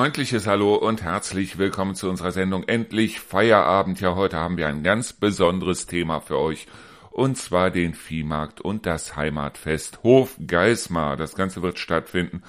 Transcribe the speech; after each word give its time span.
freundliches 0.00 0.46
Hallo 0.46 0.76
und 0.76 1.02
herzlich 1.02 1.58
willkommen 1.58 1.94
zu 1.94 2.08
unserer 2.08 2.32
Sendung 2.32 2.62
Endlich 2.62 3.20
Feierabend. 3.20 4.00
Ja, 4.00 4.14
heute 4.14 4.38
haben 4.38 4.56
wir 4.56 4.66
ein 4.66 4.82
ganz 4.82 5.12
besonderes 5.12 5.86
Thema 5.86 6.20
für 6.20 6.38
euch 6.38 6.68
und 7.10 7.36
zwar 7.36 7.70
den 7.70 7.92
Viehmarkt 7.92 8.62
und 8.62 8.86
das 8.86 9.14
Heimatfest 9.14 10.02
Hof 10.02 10.38
Geismar. 10.46 11.18
Das 11.18 11.34
Ganze 11.34 11.60
wird 11.60 11.78
stattfinden 11.78 12.42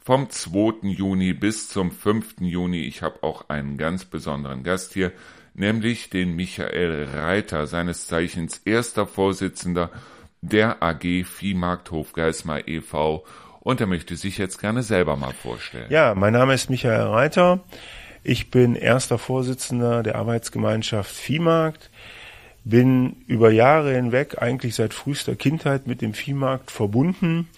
vom 0.00 0.30
2. 0.30 0.88
Juni 0.88 1.32
bis 1.32 1.68
zum 1.68 1.92
5. 1.92 2.40
Juni. 2.40 2.80
Ich 2.80 3.02
habe 3.02 3.22
auch 3.22 3.50
einen 3.50 3.78
ganz 3.78 4.04
besonderen 4.04 4.64
Gast 4.64 4.92
hier, 4.92 5.12
nämlich 5.54 6.10
den 6.10 6.34
Michael 6.34 7.08
Reiter, 7.14 7.68
seines 7.68 8.08
Zeichens 8.08 8.58
erster 8.64 9.06
Vorsitzender 9.06 9.92
der 10.40 10.82
AG 10.82 11.24
Viehmarkt 11.24 11.92
Hofgeismar 11.92 12.66
e.V. 12.66 13.24
Und 13.66 13.80
er 13.80 13.88
möchte 13.88 14.14
sich 14.14 14.38
jetzt 14.38 14.60
gerne 14.60 14.84
selber 14.84 15.16
mal 15.16 15.32
vorstellen. 15.32 15.90
Ja, 15.90 16.14
mein 16.14 16.32
Name 16.32 16.54
ist 16.54 16.70
Michael 16.70 17.08
Reiter. 17.08 17.64
Ich 18.22 18.52
bin 18.52 18.76
erster 18.76 19.18
Vorsitzender 19.18 20.04
der 20.04 20.14
Arbeitsgemeinschaft 20.14 21.10
Viehmarkt. 21.10 21.90
Bin 22.62 23.16
über 23.26 23.50
Jahre 23.50 23.92
hinweg, 23.92 24.40
eigentlich 24.40 24.76
seit 24.76 24.94
frühester 24.94 25.34
Kindheit 25.34 25.88
mit 25.88 26.00
dem 26.00 26.14
Viehmarkt 26.14 26.70
verbunden. 26.70 27.48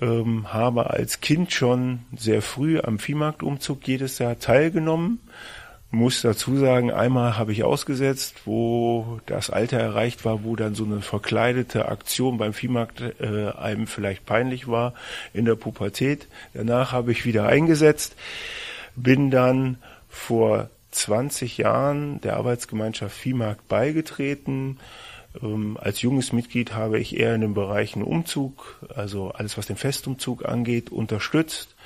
Ähm, 0.00 0.52
habe 0.52 0.90
als 0.90 1.20
Kind 1.20 1.50
schon 1.50 2.04
sehr 2.16 2.40
früh 2.40 2.78
am 2.78 3.00
Viehmarktumzug 3.00 3.84
jedes 3.88 4.20
Jahr 4.20 4.38
teilgenommen 4.38 5.18
muss 5.92 6.22
dazu 6.22 6.56
sagen, 6.56 6.90
einmal 6.90 7.36
habe 7.36 7.52
ich 7.52 7.64
ausgesetzt, 7.64 8.46
wo 8.46 9.20
das 9.26 9.50
Alter 9.50 9.78
erreicht 9.78 10.24
war, 10.24 10.42
wo 10.42 10.56
dann 10.56 10.74
so 10.74 10.84
eine 10.84 11.02
verkleidete 11.02 11.86
Aktion 11.86 12.38
beim 12.38 12.54
Viehmarkt 12.54 13.02
äh, 13.20 13.50
einem 13.50 13.86
vielleicht 13.86 14.24
peinlich 14.24 14.66
war 14.68 14.94
in 15.34 15.44
der 15.44 15.54
Pubertät. 15.54 16.28
Danach 16.54 16.92
habe 16.92 17.12
ich 17.12 17.26
wieder 17.26 17.46
eingesetzt, 17.46 18.16
bin 18.96 19.30
dann 19.30 19.76
vor 20.08 20.70
20 20.92 21.58
Jahren 21.58 22.22
der 22.22 22.38
Arbeitsgemeinschaft 22.38 23.14
Viehmarkt 23.14 23.68
beigetreten. 23.68 24.78
Ähm, 25.42 25.76
als 25.78 26.00
junges 26.00 26.32
Mitglied 26.32 26.72
habe 26.72 27.00
ich 27.00 27.20
eher 27.20 27.34
in 27.34 27.42
den 27.42 27.54
Bereichen 27.54 28.02
Umzug, 28.02 28.78
also 28.94 29.32
alles 29.32 29.58
was 29.58 29.66
den 29.66 29.76
Festumzug 29.76 30.46
angeht, 30.48 30.90
unterstützt 30.90 31.76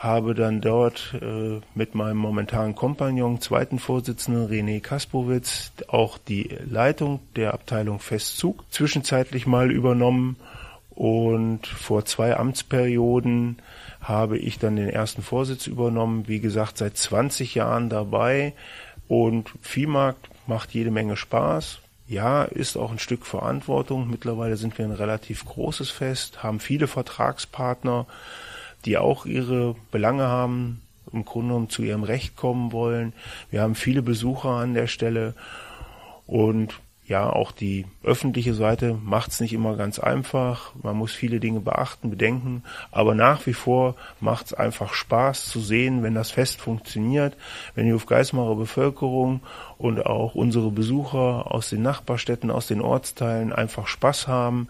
habe 0.00 0.34
dann 0.34 0.62
dort 0.62 1.14
äh, 1.20 1.60
mit 1.74 1.94
meinem 1.94 2.16
momentanen 2.16 2.74
Kompagnon, 2.74 3.42
zweiten 3.42 3.78
Vorsitzenden 3.78 4.48
René 4.48 4.80
Kaspowitz, 4.80 5.72
auch 5.88 6.16
die 6.16 6.56
Leitung 6.66 7.20
der 7.36 7.52
Abteilung 7.52 8.00
Festzug 8.00 8.64
zwischenzeitlich 8.70 9.46
mal 9.46 9.70
übernommen 9.70 10.36
und 10.88 11.66
vor 11.66 12.06
zwei 12.06 12.34
Amtsperioden 12.34 13.58
habe 14.00 14.38
ich 14.38 14.58
dann 14.58 14.76
den 14.76 14.88
ersten 14.88 15.20
Vorsitz 15.20 15.66
übernommen. 15.66 16.26
Wie 16.26 16.40
gesagt, 16.40 16.78
seit 16.78 16.96
20 16.96 17.54
Jahren 17.54 17.90
dabei 17.90 18.54
und 19.06 19.50
Viehmarkt 19.60 20.30
macht 20.46 20.72
jede 20.72 20.90
Menge 20.90 21.18
Spaß. 21.18 21.78
Ja, 22.08 22.44
ist 22.44 22.78
auch 22.78 22.90
ein 22.90 22.98
Stück 22.98 23.26
Verantwortung. 23.26 24.08
Mittlerweile 24.08 24.56
sind 24.56 24.78
wir 24.78 24.86
ein 24.86 24.92
relativ 24.92 25.44
großes 25.44 25.90
Fest, 25.90 26.42
haben 26.42 26.58
viele 26.58 26.86
Vertragspartner 26.86 28.06
die 28.84 28.98
auch 28.98 29.26
ihre 29.26 29.76
Belange 29.90 30.24
haben, 30.24 30.80
im 31.12 31.24
Grunde 31.24 31.48
genommen 31.48 31.70
zu 31.70 31.82
ihrem 31.82 32.04
Recht 32.04 32.36
kommen 32.36 32.72
wollen. 32.72 33.12
Wir 33.50 33.62
haben 33.62 33.74
viele 33.74 34.02
Besucher 34.02 34.50
an 34.50 34.74
der 34.74 34.86
Stelle 34.86 35.34
und 36.26 36.80
ja, 37.10 37.28
auch 37.28 37.50
die 37.50 37.86
öffentliche 38.04 38.54
Seite 38.54 38.96
macht 39.02 39.32
es 39.32 39.40
nicht 39.40 39.52
immer 39.52 39.76
ganz 39.76 39.98
einfach. 39.98 40.70
Man 40.80 40.96
muss 40.96 41.10
viele 41.10 41.40
Dinge 41.40 41.58
beachten, 41.58 42.08
bedenken. 42.08 42.62
Aber 42.92 43.16
nach 43.16 43.46
wie 43.46 43.52
vor 43.52 43.96
macht 44.20 44.46
es 44.46 44.54
einfach 44.54 44.94
Spaß 44.94 45.46
zu 45.46 45.58
sehen, 45.58 46.04
wenn 46.04 46.14
das 46.14 46.30
Fest 46.30 46.60
funktioniert, 46.60 47.36
wenn 47.74 47.86
die 47.86 47.92
Hofgeismarer 47.92 48.54
Bevölkerung 48.54 49.40
und 49.76 50.06
auch 50.06 50.36
unsere 50.36 50.70
Besucher 50.70 51.52
aus 51.52 51.68
den 51.68 51.82
Nachbarstädten, 51.82 52.48
aus 52.48 52.68
den 52.68 52.80
Ortsteilen 52.80 53.52
einfach 53.52 53.88
Spaß 53.88 54.28
haben 54.28 54.68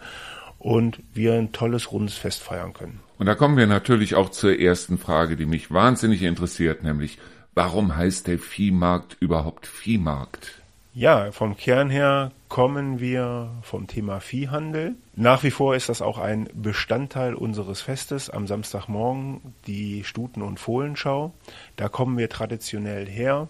und 0.61 0.99
wir 1.13 1.33
ein 1.33 1.51
tolles 1.51 1.91
rundes 1.91 2.15
Fest 2.15 2.43
feiern 2.43 2.73
können. 2.73 2.99
Und 3.17 3.25
da 3.25 3.35
kommen 3.35 3.57
wir 3.57 3.67
natürlich 3.67 4.15
auch 4.15 4.29
zur 4.29 4.59
ersten 4.59 4.97
Frage, 4.97 5.35
die 5.35 5.45
mich 5.45 5.71
wahnsinnig 5.71 6.21
interessiert, 6.21 6.83
nämlich 6.83 7.17
warum 7.55 7.95
heißt 7.95 8.27
der 8.27 8.37
Viehmarkt 8.37 9.17
überhaupt 9.19 9.65
Viehmarkt? 9.65 10.61
Ja, 10.93 11.31
vom 11.31 11.57
Kern 11.57 11.89
her 11.89 12.31
kommen 12.47 12.99
wir 12.99 13.49
vom 13.63 13.87
Thema 13.87 14.19
Viehhandel. 14.19 14.95
Nach 15.15 15.41
wie 15.41 15.51
vor 15.51 15.75
ist 15.75 15.89
das 15.89 16.01
auch 16.01 16.19
ein 16.19 16.49
Bestandteil 16.53 17.33
unseres 17.33 17.81
Festes 17.81 18.29
am 18.29 18.45
Samstagmorgen, 18.45 19.55
die 19.67 20.03
Stuten- 20.03 20.41
und 20.41 20.59
Fohlenschau. 20.59 21.33
Da 21.75 21.87
kommen 21.87 22.17
wir 22.17 22.29
traditionell 22.29 23.07
her. 23.07 23.47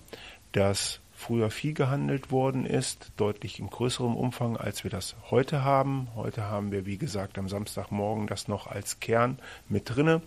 Das 0.51 1.00
früher 1.21 1.51
Vieh 1.51 1.73
gehandelt 1.73 2.31
worden 2.31 2.65
ist, 2.65 3.11
deutlich 3.15 3.59
im 3.59 3.69
größeren 3.69 4.15
Umfang, 4.15 4.57
als 4.57 4.83
wir 4.83 4.89
das 4.89 5.15
heute 5.29 5.63
haben. 5.63 6.07
Heute 6.15 6.45
haben 6.49 6.71
wir, 6.71 6.87
wie 6.87 6.97
gesagt, 6.97 7.37
am 7.37 7.47
Samstagmorgen 7.47 8.25
das 8.25 8.47
noch 8.47 8.65
als 8.65 8.99
Kern 8.99 9.37
mit 9.69 9.95
drinne. 9.95 10.23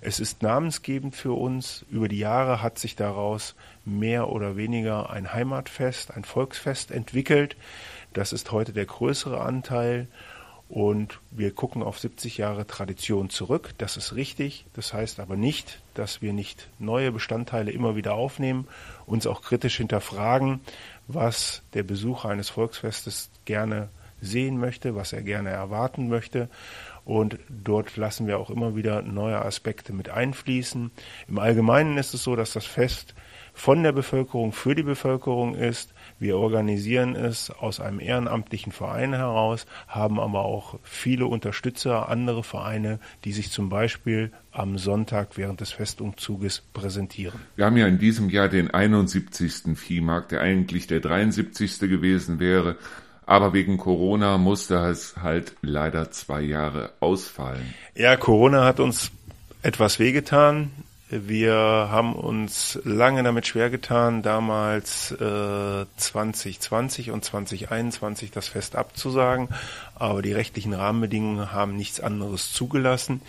Es 0.00 0.20
ist 0.20 0.42
namensgebend 0.42 1.14
für 1.14 1.32
uns. 1.32 1.84
Über 1.90 2.08
die 2.08 2.18
Jahre 2.18 2.62
hat 2.62 2.78
sich 2.78 2.96
daraus 2.96 3.54
mehr 3.84 4.30
oder 4.30 4.56
weniger 4.56 5.10
ein 5.10 5.34
Heimatfest, 5.34 6.16
ein 6.16 6.24
Volksfest 6.24 6.90
entwickelt. 6.90 7.56
Das 8.14 8.32
ist 8.32 8.50
heute 8.50 8.72
der 8.72 8.86
größere 8.86 9.40
Anteil. 9.40 10.08
Und 10.68 11.20
wir 11.30 11.54
gucken 11.54 11.82
auf 11.82 11.98
70 11.98 12.36
Jahre 12.36 12.66
Tradition 12.66 13.30
zurück. 13.30 13.72
Das 13.78 13.96
ist 13.96 14.14
richtig. 14.14 14.66
Das 14.74 14.92
heißt 14.92 15.18
aber 15.18 15.36
nicht, 15.36 15.80
dass 15.94 16.20
wir 16.20 16.34
nicht 16.34 16.68
neue 16.78 17.10
Bestandteile 17.10 17.70
immer 17.70 17.96
wieder 17.96 18.14
aufnehmen, 18.14 18.68
uns 19.08 19.26
auch 19.26 19.42
kritisch 19.42 19.76
hinterfragen, 19.78 20.60
was 21.06 21.62
der 21.74 21.82
Besucher 21.82 22.28
eines 22.28 22.50
Volksfestes 22.50 23.30
gerne 23.44 23.88
sehen 24.20 24.58
möchte, 24.58 24.94
was 24.94 25.12
er 25.12 25.22
gerne 25.22 25.50
erwarten 25.50 26.08
möchte. 26.08 26.48
Und 27.04 27.38
dort 27.48 27.96
lassen 27.96 28.26
wir 28.26 28.38
auch 28.38 28.50
immer 28.50 28.76
wieder 28.76 29.02
neue 29.02 29.42
Aspekte 29.42 29.92
mit 29.92 30.10
einfließen. 30.10 30.90
Im 31.28 31.38
Allgemeinen 31.38 31.96
ist 31.96 32.12
es 32.12 32.22
so, 32.22 32.36
dass 32.36 32.52
das 32.52 32.66
Fest 32.66 33.14
von 33.54 33.82
der 33.82 33.92
Bevölkerung 33.92 34.52
für 34.52 34.74
die 34.74 34.82
Bevölkerung 34.82 35.54
ist. 35.54 35.94
Wir 36.20 36.36
organisieren 36.36 37.14
es 37.14 37.50
aus 37.50 37.78
einem 37.80 38.00
ehrenamtlichen 38.00 38.72
Verein 38.72 39.12
heraus, 39.12 39.66
haben 39.86 40.18
aber 40.18 40.44
auch 40.44 40.78
viele 40.82 41.26
Unterstützer, 41.26 42.08
andere 42.08 42.42
Vereine, 42.42 42.98
die 43.24 43.32
sich 43.32 43.50
zum 43.50 43.68
Beispiel 43.68 44.32
am 44.50 44.78
Sonntag 44.78 45.36
während 45.36 45.60
des 45.60 45.70
Festumzuges 45.70 46.62
präsentieren. 46.72 47.38
Wir 47.54 47.66
haben 47.66 47.76
ja 47.76 47.86
in 47.86 47.98
diesem 47.98 48.30
Jahr 48.30 48.48
den 48.48 48.70
71. 48.70 49.76
Viehmarkt, 49.76 50.32
der 50.32 50.40
eigentlich 50.40 50.88
der 50.88 51.00
73. 51.00 51.78
gewesen 51.80 52.40
wäre. 52.40 52.76
Aber 53.24 53.52
wegen 53.52 53.76
Corona 53.76 54.38
musste 54.38 54.76
es 54.86 55.16
halt 55.18 55.54
leider 55.60 56.10
zwei 56.10 56.40
Jahre 56.40 56.94
ausfallen. 56.98 57.74
Ja, 57.94 58.16
Corona 58.16 58.64
hat 58.64 58.80
uns 58.80 59.12
etwas 59.62 59.98
wehgetan. 59.98 60.70
Wir 61.10 61.54
haben 61.54 62.14
uns 62.14 62.78
lange 62.84 63.22
damit 63.22 63.46
schwer 63.46 63.70
getan, 63.70 64.20
damals 64.20 65.10
äh, 65.12 65.86
2020 65.96 67.12
und 67.12 67.24
2021 67.24 68.30
das 68.30 68.48
Fest 68.48 68.76
abzusagen, 68.76 69.48
aber 69.94 70.20
die 70.20 70.34
rechtlichen 70.34 70.74
Rahmenbedingungen 70.74 71.50
haben 71.50 71.76
nichts 71.76 72.00
anderes 72.00 72.52
zugelassen. 72.52 73.22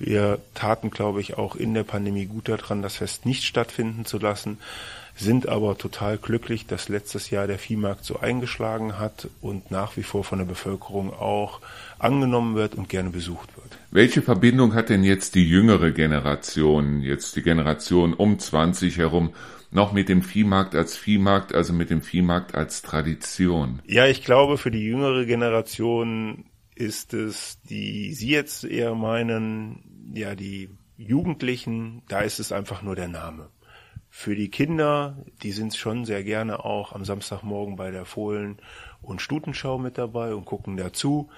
Wir 0.00 0.40
taten, 0.54 0.90
glaube 0.90 1.20
ich, 1.20 1.38
auch 1.38 1.54
in 1.54 1.74
der 1.74 1.84
Pandemie 1.84 2.26
gut 2.26 2.48
daran, 2.48 2.82
das 2.82 2.96
Fest 2.96 3.24
nicht 3.24 3.44
stattfinden 3.44 4.04
zu 4.04 4.18
lassen, 4.18 4.58
sind 5.14 5.48
aber 5.48 5.78
total 5.78 6.18
glücklich, 6.18 6.66
dass 6.66 6.88
letztes 6.88 7.30
Jahr 7.30 7.46
der 7.46 7.60
Viehmarkt 7.60 8.04
so 8.04 8.18
eingeschlagen 8.18 8.98
hat 8.98 9.28
und 9.40 9.70
nach 9.70 9.96
wie 9.96 10.02
vor 10.02 10.24
von 10.24 10.40
der 10.40 10.46
Bevölkerung 10.46 11.12
auch 11.12 11.60
angenommen 12.00 12.56
wird 12.56 12.74
und 12.74 12.88
gerne 12.88 13.10
besucht 13.10 13.50
wird. 13.56 13.71
Welche 13.94 14.22
Verbindung 14.22 14.72
hat 14.72 14.88
denn 14.88 15.04
jetzt 15.04 15.34
die 15.34 15.46
jüngere 15.46 15.90
Generation, 15.90 17.02
jetzt 17.02 17.36
die 17.36 17.42
Generation 17.42 18.14
um 18.14 18.38
20 18.38 18.96
herum, 18.96 19.34
noch 19.70 19.92
mit 19.92 20.08
dem 20.08 20.22
Viehmarkt 20.22 20.74
als 20.74 20.96
Viehmarkt, 20.96 21.54
also 21.54 21.74
mit 21.74 21.90
dem 21.90 22.00
Viehmarkt 22.00 22.54
als 22.54 22.80
Tradition? 22.80 23.82
Ja, 23.86 24.06
ich 24.06 24.24
glaube, 24.24 24.56
für 24.56 24.70
die 24.70 24.82
jüngere 24.82 25.26
Generation 25.26 26.46
ist 26.74 27.12
es, 27.12 27.60
die 27.68 28.14
Sie 28.14 28.30
jetzt 28.30 28.64
eher 28.64 28.94
meinen, 28.94 30.12
ja, 30.14 30.34
die 30.34 30.70
Jugendlichen, 30.96 32.00
da 32.08 32.22
ist 32.22 32.40
es 32.40 32.50
einfach 32.50 32.80
nur 32.80 32.96
der 32.96 33.08
Name. 33.08 33.50
Für 34.08 34.34
die 34.34 34.48
Kinder, 34.48 35.22
die 35.42 35.52
sind 35.52 35.74
schon 35.76 36.06
sehr 36.06 36.24
gerne 36.24 36.64
auch 36.64 36.94
am 36.94 37.04
Samstagmorgen 37.04 37.76
bei 37.76 37.90
der 37.90 38.06
Fohlen- 38.06 38.56
und 39.02 39.20
Stutenschau 39.20 39.76
mit 39.76 39.98
dabei 39.98 40.34
und 40.34 40.46
gucken 40.46 40.78
dazu. 40.78 41.28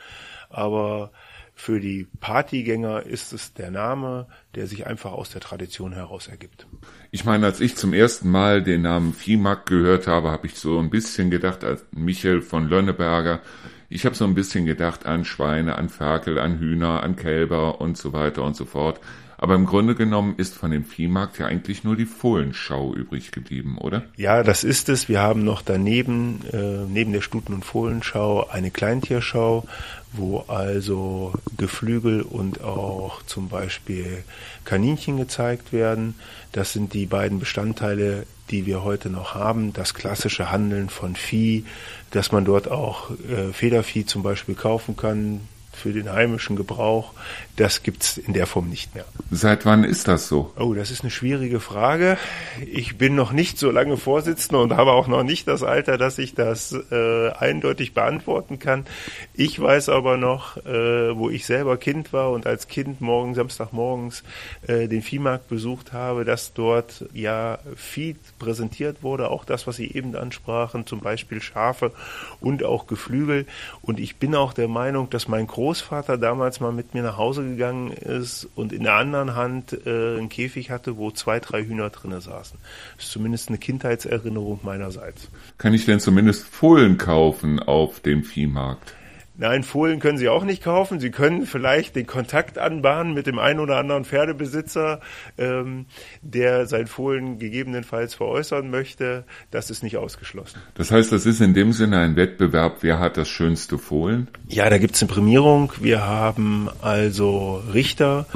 Aber 0.50 1.10
für 1.54 1.78
die 1.78 2.08
Partygänger 2.20 3.04
ist 3.04 3.32
es 3.32 3.54
der 3.54 3.70
Name, 3.70 4.26
der 4.54 4.66
sich 4.66 4.86
einfach 4.86 5.12
aus 5.12 5.30
der 5.30 5.40
Tradition 5.40 5.92
heraus 5.92 6.26
ergibt. 6.26 6.66
Ich 7.12 7.24
meine, 7.24 7.46
als 7.46 7.60
ich 7.60 7.76
zum 7.76 7.92
ersten 7.92 8.28
Mal 8.28 8.62
den 8.62 8.82
Namen 8.82 9.14
Viehmarkt 9.14 9.66
gehört 9.66 10.06
habe, 10.08 10.30
habe 10.30 10.48
ich 10.48 10.56
so 10.56 10.78
ein 10.80 10.90
bisschen 10.90 11.30
gedacht 11.30 11.62
als 11.62 11.86
Michael 11.92 12.42
von 12.42 12.68
Lönneberger. 12.68 13.40
Ich 13.88 14.04
habe 14.04 14.16
so 14.16 14.24
ein 14.24 14.34
bisschen 14.34 14.66
gedacht 14.66 15.06
an 15.06 15.24
Schweine, 15.24 15.76
an 15.76 15.88
Ferkel, 15.88 16.38
an 16.38 16.58
Hühner, 16.58 17.02
an 17.04 17.14
Kälber 17.14 17.80
und 17.80 17.96
so 17.96 18.12
weiter 18.12 18.42
und 18.42 18.56
so 18.56 18.64
fort. 18.64 19.00
Aber 19.38 19.54
im 19.54 19.66
Grunde 19.66 19.94
genommen 19.94 20.34
ist 20.36 20.54
von 20.54 20.70
dem 20.70 20.84
Viehmarkt 20.84 21.38
ja 21.38 21.46
eigentlich 21.46 21.84
nur 21.84 21.96
die 21.96 22.06
Fohlenschau 22.06 22.94
übrig 22.94 23.32
geblieben, 23.32 23.78
oder? 23.78 24.02
Ja, 24.16 24.42
das 24.42 24.64
ist 24.64 24.88
es. 24.88 25.08
Wir 25.08 25.20
haben 25.20 25.44
noch 25.44 25.62
daneben, 25.62 26.40
äh, 26.52 26.86
neben 26.88 27.12
der 27.12 27.20
Stuten- 27.20 27.54
und 27.54 27.64
Fohlenschau, 27.64 28.48
eine 28.48 28.70
Kleintierschau, 28.70 29.66
wo 30.12 30.44
also 30.48 31.32
Geflügel 31.56 32.22
und 32.22 32.62
auch 32.62 33.22
zum 33.22 33.48
Beispiel 33.48 34.22
Kaninchen 34.64 35.16
gezeigt 35.16 35.72
werden. 35.72 36.14
Das 36.52 36.72
sind 36.72 36.94
die 36.94 37.06
beiden 37.06 37.40
Bestandteile, 37.40 38.26
die 38.50 38.66
wir 38.66 38.84
heute 38.84 39.10
noch 39.10 39.34
haben. 39.34 39.72
Das 39.72 39.94
klassische 39.94 40.50
Handeln 40.50 40.88
von 40.88 41.16
Vieh, 41.16 41.64
dass 42.10 42.30
man 42.30 42.44
dort 42.44 42.70
auch 42.70 43.10
äh, 43.10 43.52
Federvieh 43.52 44.06
zum 44.06 44.22
Beispiel 44.22 44.54
kaufen 44.54 44.96
kann, 44.96 45.40
für 45.76 45.93
den 45.93 46.12
heimischen 46.12 46.56
Gebrauch, 46.56 47.12
das 47.56 47.82
gibt's 47.82 48.17
in 48.17 48.32
der 48.32 48.47
Form 48.47 48.69
nicht 48.69 48.94
mehr. 48.94 49.05
Seit 49.31 49.65
wann 49.65 49.85
ist 49.85 50.09
das 50.09 50.29
so? 50.29 50.53
Oh, 50.59 50.75
das 50.75 50.91
ist 50.91 51.03
eine 51.03 51.11
schwierige 51.11 51.61
Frage. 51.61 52.19
Ich 52.67 52.99
bin 52.99 53.15
noch 53.15 53.32
nicht 53.32 53.59
so 53.59 53.71
lange 53.71 53.97
Vorsitzender 53.97 54.62
und 54.62 54.73
habe 54.76 54.93
auch 54.93 55.06
noch 55.06 55.23
nicht 55.23 55.47
das 55.47 55.62
Alter, 55.62 55.99
dass 55.99 56.19
ich 56.19 56.35
das 56.35 56.75
äh, 56.91 57.31
eindeutig 57.31 57.94
beantworten 57.94 58.59
kann. 58.59 58.87
Ich 59.35 59.61
weiß 59.61 59.88
aber 59.88 60.17
noch, 60.17 60.56
äh, 60.59 61.17
wo 61.17 61.31
ich 61.31 61.47
selber 61.47 61.76
Kind 61.76 62.12
war 62.12 62.32
und 62.32 62.47
als 62.47 62.69
Kind 62.69 63.00
morgen, 63.00 63.35
Samstagmorgens 63.35 64.25
äh, 64.67 64.88
den 64.88 65.03
Viehmarkt 65.03 65.49
besucht 65.49 65.93
habe, 65.93 66.25
dass 66.25 66.55
dort 66.55 67.05
ja 67.12 67.59
Vieh 67.76 68.17
präsentiert 68.38 69.03
wurde, 69.03 69.31
auch 69.31 69.44
das, 69.44 69.67
was 69.67 69.76
Sie 69.76 69.91
eben 69.91 70.17
ansprachen, 70.17 70.87
zum 70.87 71.00
Beispiel 71.00 71.41
Schafe 71.41 71.93
und 72.41 72.65
auch 72.65 72.87
Geflügel. 72.87 73.47
Und 73.82 74.00
ich 74.00 74.17
bin 74.17 74.35
auch 74.35 74.53
der 74.53 74.69
Meinung, 74.69 75.11
dass 75.11 75.29
mein 75.29 75.47
Groß 75.47 75.63
Großvater 75.64 76.19
damals 76.19 76.61
mal 76.61 76.72
mit 76.72 76.93
mir 76.93 77.02
nach 77.02 77.16
Hause 77.16 77.43
gegangen 77.43 77.90
ist 77.90 78.46
und 78.55 78.70
in 78.70 78.82
der 78.82 78.96
anderen 78.96 79.34
Hand 79.34 79.72
äh, 79.87 80.19
einen 80.19 80.28
Käfig 80.28 80.70
hatte, 80.70 80.99
wo 80.99 81.11
zwei, 81.11 81.40
drei 81.40 81.64
Hühner 81.64 81.88
drinnen 81.88 82.20
saßen. 82.20 82.58
Das 82.96 83.06
ist 83.06 83.12
zumindest 83.12 83.49
eine 83.49 83.56
Kindheitserinnerung 83.56 84.61
meinerseits. 84.62 85.31
Kann 85.56 85.72
ich 85.72 85.87
denn 85.87 86.00
zumindest 86.00 86.46
Fohlen 86.46 86.99
kaufen 86.99 87.61
auf 87.61 88.00
dem 88.00 88.25
Viehmarkt? 88.25 88.93
Nein, 89.36 89.64
Fohlen 89.64 89.98
können 89.98 90.16
Sie 90.16 90.28
auch 90.28 90.44
nicht 90.44 90.62
kaufen. 90.62 91.00
Sie 91.00 91.10
können 91.10 91.44
vielleicht 91.46 91.96
den 91.96 92.06
Kontakt 92.06 92.56
anbahnen 92.56 93.14
mit 93.14 93.26
dem 93.26 93.40
einen 93.40 93.58
oder 93.58 93.78
anderen 93.78 94.04
Pferdebesitzer, 94.04 95.00
ähm, 95.38 95.86
der 96.22 96.66
sein 96.66 96.86
Fohlen 96.86 97.38
gegebenenfalls 97.40 98.14
veräußern 98.14 98.70
möchte. 98.70 99.25
Das 99.50 99.70
ist 99.70 99.82
nicht 99.82 99.96
ausgeschlossen. 99.96 100.60
Das 100.75 100.92
heißt, 100.92 101.10
das 101.10 101.26
ist 101.26 101.40
in 101.40 101.52
dem 101.52 101.72
Sinne 101.72 101.98
ein 101.98 102.14
Wettbewerb, 102.14 102.78
wer 102.82 103.00
hat 103.00 103.16
das 103.16 103.28
schönste 103.28 103.76
Fohlen? 103.76 104.28
Ja, 104.48 104.70
da 104.70 104.78
gibt 104.78 104.94
es 104.94 105.02
eine 105.02 105.10
Prämierung. 105.10 105.72
Wir 105.80 106.06
haben 106.06 106.69
also 106.80 107.60
Richter, 107.72 108.26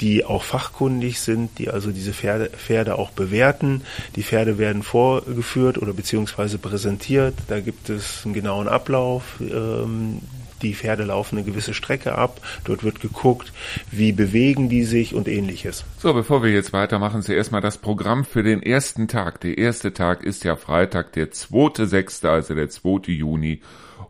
die 0.00 0.24
auch 0.24 0.42
fachkundig 0.42 1.20
sind, 1.20 1.58
die 1.58 1.70
also 1.70 1.92
diese 1.92 2.12
Pferde, 2.12 2.50
Pferde 2.50 2.98
auch 2.98 3.10
bewerten. 3.10 3.82
Die 4.16 4.22
Pferde 4.22 4.58
werden 4.58 4.82
vorgeführt 4.82 5.78
oder 5.78 5.92
beziehungsweise 5.92 6.58
präsentiert. 6.58 7.34
Da 7.48 7.60
gibt 7.60 7.90
es 7.90 8.22
einen 8.24 8.34
genauen 8.34 8.66
Ablauf. 8.66 9.40
Ähm, 9.40 10.20
die 10.62 10.74
Pferde 10.74 11.04
laufen 11.04 11.38
eine 11.38 11.46
gewisse 11.46 11.74
Strecke 11.74 12.16
ab, 12.16 12.40
dort 12.64 12.84
wird 12.84 13.00
geguckt, 13.00 13.52
wie 13.90 14.12
bewegen 14.12 14.68
die 14.68 14.84
sich 14.84 15.14
und 15.14 15.28
ähnliches. 15.28 15.84
So, 15.98 16.12
bevor 16.14 16.42
wir 16.42 16.50
jetzt 16.50 16.72
weitermachen, 16.72 17.22
zuerst 17.22 17.52
mal 17.52 17.60
das 17.60 17.78
Programm 17.78 18.24
für 18.24 18.42
den 18.42 18.62
ersten 18.62 19.08
Tag. 19.08 19.40
Der 19.40 19.58
erste 19.58 19.92
Tag 19.92 20.22
ist 20.22 20.44
ja 20.44 20.56
Freitag, 20.56 21.12
der 21.12 21.30
2.6., 21.30 22.26
also 22.26 22.54
der 22.54 22.68
2. 22.68 23.12
Juni. 23.12 23.60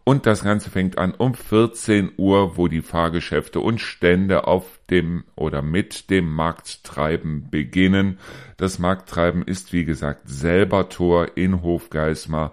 Und 0.05 0.27
das 0.27 0.43
Ganze 0.43 0.71
fängt 0.71 0.99
an 0.99 1.13
um 1.13 1.35
14 1.35 2.13
Uhr, 2.17 2.57
wo 2.57 2.69
die 2.69 2.81
Fahrgeschäfte 2.81 3.61
und 3.61 3.81
Stände 3.81 4.47
auf 4.47 4.81
dem 4.91 5.25
oder 5.37 5.63
mit 5.63 6.11
dem 6.11 6.33
Markttreiben 6.33 7.49
beginnen. 7.51 8.19
Das 8.57 8.79
Markttreiben 8.79 9.43
ist 9.43 9.73
wie 9.73 9.85
gesagt 9.85 10.23
selber 10.25 10.89
Tor 10.89 11.37
in 11.37 11.63
Hofgeismar 11.63 12.53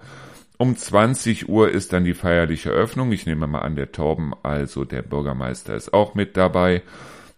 um 0.57 0.75
20 0.75 1.49
Uhr 1.49 1.69
ist 1.69 1.93
dann 1.93 2.03
die 2.03 2.15
feierliche 2.15 2.71
Öffnung. 2.71 3.11
Ich 3.11 3.25
nehme 3.25 3.45
mal 3.45 3.59
an, 3.59 3.75
der 3.75 3.91
Torben, 3.91 4.33
also 4.41 4.85
der 4.85 5.03
Bürgermeister, 5.03 5.75
ist 5.75 5.93
auch 5.93 6.15
mit 6.15 6.35
dabei. 6.35 6.81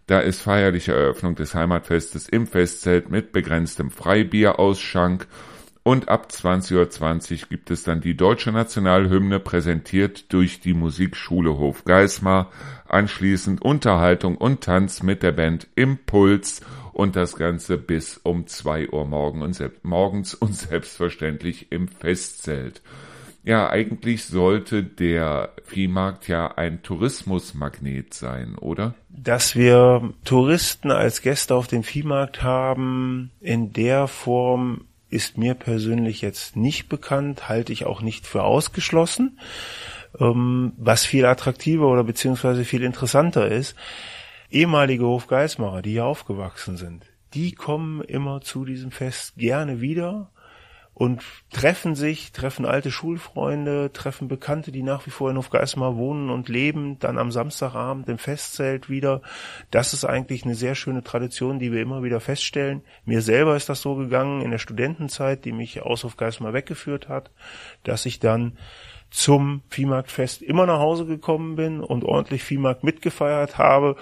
Da 0.08 0.20
ist 0.22 0.42
feierliche 0.42 0.94
Eröffnung 0.94 1.36
des 1.36 1.54
Heimatfestes 1.54 2.30
im 2.30 2.48
Festzelt 2.48 3.12
mit 3.12 3.32
begrenztem 3.32 3.92
Freibierausschank. 3.92 5.28
Und 5.84 6.08
ab 6.08 6.30
20.20 6.32 7.42
Uhr 7.44 7.48
gibt 7.50 7.72
es 7.72 7.84
dann 7.84 8.00
die 8.00 8.16
deutsche 8.16 8.52
Nationalhymne 8.52 9.40
präsentiert 9.40 10.32
durch 10.32 10.62
die 10.62 10.74
Musikschule 10.74 11.58
Hofgeismar. 11.58 12.52
Anschließend 12.88 13.62
Unterhaltung 13.62 14.38
und 14.38 14.62
Tanz 14.62 15.04
mit 15.04 15.24
der 15.24 15.32
Band 15.32 15.68
Impuls 15.76 16.62
und 16.94 17.16
das 17.16 17.36
Ganze 17.36 17.78
bis 17.78 18.18
um 18.18 18.48
2 18.48 18.90
Uhr 18.90 19.06
morgens 19.06 20.34
und 20.36 20.56
selbstverständlich 20.56 21.72
im 21.72 21.88
Festzelt. 21.88 22.82
Ja, 23.44 23.70
eigentlich 23.70 24.26
sollte 24.26 24.84
der 24.84 25.54
Viehmarkt 25.64 26.28
ja 26.28 26.58
ein 26.58 26.84
Tourismusmagnet 26.84 28.14
sein, 28.14 28.56
oder? 28.56 28.96
Dass 29.10 29.56
wir 29.56 30.14
Touristen 30.26 30.92
als 30.92 31.22
Gäste 31.22 31.56
auf 31.56 31.68
dem 31.68 31.84
Viehmarkt 31.84 32.44
haben, 32.44 33.32
in 33.40 33.72
der 33.72 34.08
Form 34.08 34.86
ist 35.10 35.38
mir 35.38 35.56
persönlich 35.56 36.22
jetzt 36.22 36.56
nicht 36.56 36.90
bekannt, 36.90 37.50
halte 37.50 37.74
ich 37.74 37.86
auch 37.86 38.02
nicht 38.02 38.28
für 38.28 38.44
ausgeschlossen. 38.44 39.40
Ähm, 40.20 40.74
was 40.78 41.06
viel 41.06 41.26
attraktiver 41.26 41.88
oder 41.88 42.04
beziehungsweise 42.04 42.66
viel 42.66 42.84
interessanter 42.84 43.48
ist, 43.48 43.76
ehemalige 44.50 45.06
Hofgeismacher, 45.06 45.82
die 45.82 45.92
hier 45.92 46.06
aufgewachsen 46.06 46.78
sind, 46.78 47.06
die 47.34 47.54
kommen 47.54 48.02
immer 48.02 48.42
zu 48.42 48.66
diesem 48.66 48.92
Fest 48.92 49.36
gerne 49.38 49.82
wieder 49.82 50.32
und 51.00 51.24
treffen 51.50 51.96
sich, 51.96 52.34
treffen 52.34 52.66
alte 52.66 52.92
Schulfreunde, 52.92 53.90
treffen 53.94 54.28
Bekannte, 54.28 54.74
die 54.74 54.84
nach 54.84 55.06
wie 55.06 55.12
vor 55.12 55.32
in 55.32 55.38
Hofgeismar 55.38 55.96
wohnen 55.96 56.30
und 56.30 56.50
leben, 56.50 57.00
dann 57.00 57.18
am 57.18 57.32
Samstagabend 57.32 58.10
im 58.10 58.18
Festzelt 58.18 58.90
wieder. 58.90 59.22
Das 59.72 59.94
ist 59.94 60.04
eigentlich 60.04 60.44
eine 60.44 60.56
sehr 60.56 60.76
schöne 60.76 61.02
Tradition, 61.02 61.58
die 61.58 61.72
wir 61.72 61.82
immer 61.82 62.04
wieder 62.04 62.20
feststellen. 62.20 62.82
Mir 63.06 63.22
selber 63.22 63.56
ist 63.56 63.70
das 63.70 63.82
so 63.82 63.96
gegangen 63.96 64.42
in 64.42 64.52
der 64.52 64.58
Studentenzeit, 64.58 65.46
die 65.46 65.54
mich 65.54 65.82
aus 65.82 66.04
Hofgeismar 66.04 66.52
weggeführt 66.52 67.08
hat, 67.08 67.32
dass 67.86 68.06
ich 68.06 68.20
dann 68.20 68.58
zum 69.10 69.62
Viehmarktfest 69.70 70.42
immer 70.42 70.66
nach 70.66 70.80
Hause 70.80 71.06
gekommen 71.06 71.56
bin 71.56 71.80
und 71.80 72.04
ordentlich 72.04 72.44
Viehmarkt 72.44 72.84
mitgefeiert 72.84 73.58
habe 73.58 73.96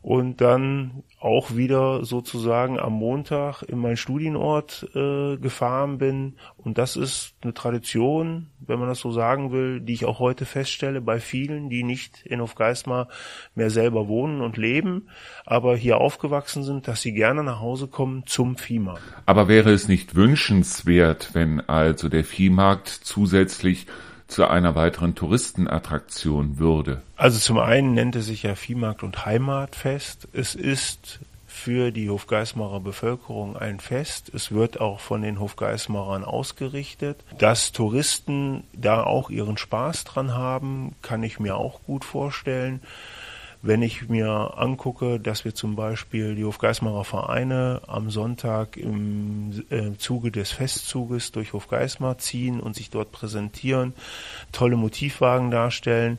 und 0.00 0.40
dann 0.40 1.02
auch 1.20 1.56
wieder 1.56 2.04
sozusagen 2.04 2.78
am 2.78 2.92
Montag 2.92 3.62
in 3.62 3.78
meinen 3.78 3.96
Studienort 3.96 4.88
äh, 4.94 5.36
gefahren 5.36 5.98
bin. 5.98 6.36
Und 6.56 6.78
das 6.78 6.96
ist 6.96 7.34
eine 7.42 7.54
Tradition, 7.54 8.46
wenn 8.60 8.78
man 8.78 8.88
das 8.88 9.00
so 9.00 9.10
sagen 9.10 9.50
will, 9.50 9.80
die 9.80 9.94
ich 9.94 10.04
auch 10.04 10.20
heute 10.20 10.44
feststelle 10.44 11.00
bei 11.00 11.18
vielen, 11.18 11.68
die 11.68 11.82
nicht 11.82 12.24
in 12.24 12.40
Hofgeismar 12.40 13.08
mehr 13.54 13.70
selber 13.70 14.06
wohnen 14.06 14.40
und 14.40 14.56
leben, 14.56 15.08
aber 15.44 15.76
hier 15.76 15.98
aufgewachsen 15.98 16.62
sind, 16.62 16.86
dass 16.86 17.02
sie 17.02 17.12
gerne 17.12 17.42
nach 17.42 17.60
Hause 17.60 17.88
kommen 17.88 18.22
zum 18.26 18.56
Viehmarkt. 18.56 19.02
Aber 19.26 19.48
wäre 19.48 19.72
es 19.72 19.88
nicht 19.88 20.14
wünschenswert, 20.14 21.30
wenn 21.32 21.60
also 21.68 22.08
der 22.08 22.24
Viehmarkt 22.24 22.88
zusätzlich 22.88 23.86
zu 24.28 24.46
einer 24.46 24.74
weiteren 24.74 25.14
Touristenattraktion 25.14 26.58
würde? 26.58 27.02
Also 27.16 27.38
zum 27.38 27.58
einen 27.58 27.94
nennt 27.94 28.14
es 28.14 28.26
sich 28.26 28.44
ja 28.44 28.54
Viehmarkt 28.54 29.02
und 29.02 29.26
Heimatfest. 29.26 30.28
Es 30.32 30.54
ist 30.54 31.20
für 31.48 31.90
die 31.90 32.08
Hofgeismarer 32.08 32.78
Bevölkerung 32.78 33.56
ein 33.56 33.80
Fest. 33.80 34.30
Es 34.32 34.52
wird 34.52 34.80
auch 34.80 35.00
von 35.00 35.22
den 35.22 35.40
Hofgeismarern 35.40 36.22
ausgerichtet. 36.22 37.18
Dass 37.38 37.72
Touristen 37.72 38.62
da 38.74 39.02
auch 39.02 39.30
ihren 39.30 39.56
Spaß 39.56 40.04
dran 40.04 40.34
haben, 40.34 40.94
kann 41.02 41.22
ich 41.22 41.40
mir 41.40 41.56
auch 41.56 41.82
gut 41.82 42.04
vorstellen. 42.04 42.80
Wenn 43.60 43.82
ich 43.82 44.08
mir 44.08 44.54
angucke, 44.56 45.18
dass 45.18 45.44
wir 45.44 45.54
zum 45.54 45.74
Beispiel 45.74 46.36
die 46.36 46.44
Hofgeismarer 46.44 47.04
Vereine 47.04 47.82
am 47.88 48.08
Sonntag 48.10 48.76
im 48.76 49.64
äh, 49.70 49.96
Zuge 49.98 50.30
des 50.30 50.52
Festzuges 50.52 51.32
durch 51.32 51.52
Hofgeismar 51.52 52.18
ziehen 52.18 52.60
und 52.60 52.76
sich 52.76 52.90
dort 52.90 53.10
präsentieren, 53.10 53.94
tolle 54.52 54.76
Motivwagen 54.76 55.50
darstellen, 55.50 56.18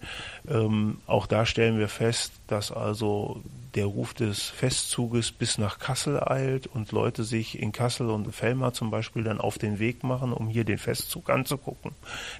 ähm, 0.50 0.98
auch 1.08 1.27
da 1.27 1.46
stellen 1.46 1.79
wir 1.79 1.88
fest, 1.88 2.34
dass 2.51 2.72
also 2.72 3.41
der 3.75 3.86
Ruf 3.86 4.13
des 4.13 4.44
Festzuges 4.44 5.32
bis 5.32 5.58
nach 5.58 5.79
Kassel 5.79 6.20
eilt 6.24 6.68
und 6.68 6.91
Leute 6.91 7.24
sich 7.24 7.60
in 7.60 7.72
Kassel 7.72 8.10
und 8.10 8.34
Fellmar 8.34 8.74
zum 8.74 8.89
Beispiel 8.89 9.24
dann 9.24 9.39
auf 9.39 9.58
den 9.58 9.79
Weg 9.79 10.03
machen, 10.03 10.34
um 10.34 10.48
hier 10.48 10.63
den 10.63 10.79
Festzug 10.79 11.29
anzugucken. 11.29 11.91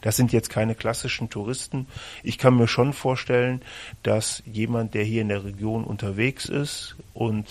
Das 0.02 0.16
sind 0.16 0.34
jetzt 0.34 0.50
keine 0.50 0.76
klassischen 0.76 1.30
Touristen. 1.30 1.88
Ich 2.24 2.38
kann 2.38 2.56
mir 2.56 2.68
schon 2.68 2.94
vorstellen, 2.94 3.62
dass 4.02 4.42
jemand, 4.46 4.96
der 4.96 5.04
hier 5.04 5.22
in 5.22 5.30
der 5.30 5.44
Region 5.44 5.84
unterwegs 5.84 6.46
ist 6.46 6.96
und 7.14 7.48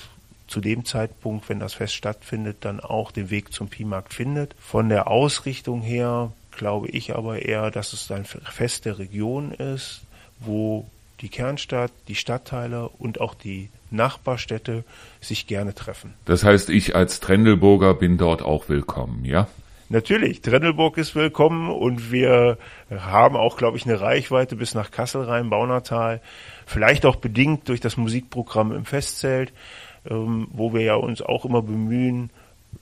zu 0.48 0.60
dem 0.60 0.84
Zeitpunkt, 0.84 1.48
wenn 1.48 1.60
das 1.60 1.74
Fest 1.74 1.94
stattfindet, 1.94 2.58
dann 2.62 2.80
auch 2.80 3.12
den 3.12 3.30
Weg 3.30 3.52
zum 3.52 3.68
Pimarkt 3.68 4.14
findet. 4.14 4.54
Von 4.58 4.88
der 4.88 5.08
Ausrichtung 5.08 5.82
her 5.82 6.32
glaube 6.50 6.88
ich 6.88 7.14
aber 7.14 7.42
eher, 7.42 7.70
dass 7.70 7.92
es 7.92 8.10
ein 8.10 8.24
Fest 8.24 8.86
der 8.86 8.98
Region 8.98 9.52
ist, 9.52 10.00
wo 10.40 10.86
die 11.20 11.28
Kernstadt, 11.28 11.92
die 12.08 12.14
Stadtteile 12.14 12.88
und 12.88 13.20
auch 13.20 13.34
die 13.34 13.70
Nachbarstädte 13.90 14.84
sich 15.20 15.46
gerne 15.46 15.74
treffen. 15.74 16.14
Das 16.24 16.44
heißt, 16.44 16.70
ich 16.70 16.94
als 16.94 17.20
Trendelburger 17.20 17.94
bin 17.94 18.18
dort 18.18 18.42
auch 18.42 18.68
willkommen, 18.68 19.24
ja? 19.24 19.48
Natürlich, 19.90 20.42
Trendelburg 20.42 20.98
ist 20.98 21.14
willkommen 21.14 21.70
und 21.70 22.12
wir 22.12 22.58
haben 22.90 23.36
auch, 23.36 23.56
glaube 23.56 23.78
ich, 23.78 23.86
eine 23.86 23.98
Reichweite 23.98 24.54
bis 24.54 24.74
nach 24.74 24.90
Kassel 24.90 25.22
rein, 25.22 25.48
Baunatal. 25.48 26.20
Vielleicht 26.66 27.06
auch 27.06 27.16
bedingt 27.16 27.70
durch 27.70 27.80
das 27.80 27.96
Musikprogramm 27.96 28.72
im 28.72 28.84
Festzelt, 28.84 29.50
ähm, 30.08 30.48
wo 30.50 30.74
wir 30.74 30.82
ja 30.82 30.94
uns 30.94 31.22
auch 31.22 31.46
immer 31.46 31.62
bemühen, 31.62 32.28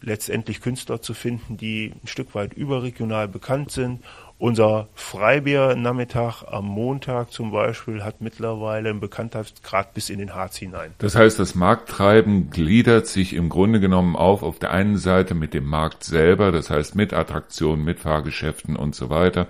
letztendlich 0.01 0.61
Künstler 0.61 1.01
zu 1.01 1.15
finden, 1.15 1.57
die 1.57 1.93
ein 2.03 2.09
Stück 2.09 2.35
weit 2.35 2.55
überregional 2.55 3.29
bekannt 3.29 3.71
sind 3.71 4.03
unser 4.39 4.89
Freibier-Nachmittag 4.95 6.43
am 6.51 6.67
Montag 6.67 7.33
zum 7.33 7.51
Beispiel 7.51 8.05
hat 8.05 8.21
mittlerweile 8.21 8.91
einen 8.91 9.01
Bekanntheitsgrad 9.01 9.95
bis 9.95 10.11
in 10.11 10.19
den 10.19 10.35
Harz 10.35 10.57
hinein. 10.57 10.93
Das 10.99 11.17
heißt, 11.17 11.39
das 11.39 11.55
Markttreiben 11.55 12.51
gliedert 12.51 13.07
sich 13.07 13.33
im 13.33 13.49
Grunde 13.49 13.81
genommen 13.81 14.15
auf 14.17 14.43
auf 14.43 14.59
der 14.59 14.73
einen 14.73 14.99
Seite 14.99 15.35
mit 15.35 15.55
dem 15.55 15.65
Markt 15.65 16.05
selber, 16.05 16.53
das 16.53 16.71
heißt 16.71 16.95
mit 16.95 17.13
Attraktionen, 17.13 17.85
mit 17.85 18.01
Fahrgeschäften 18.01 18.77
und 18.77 18.95
so 18.95 19.09
weiter, 19.09 19.47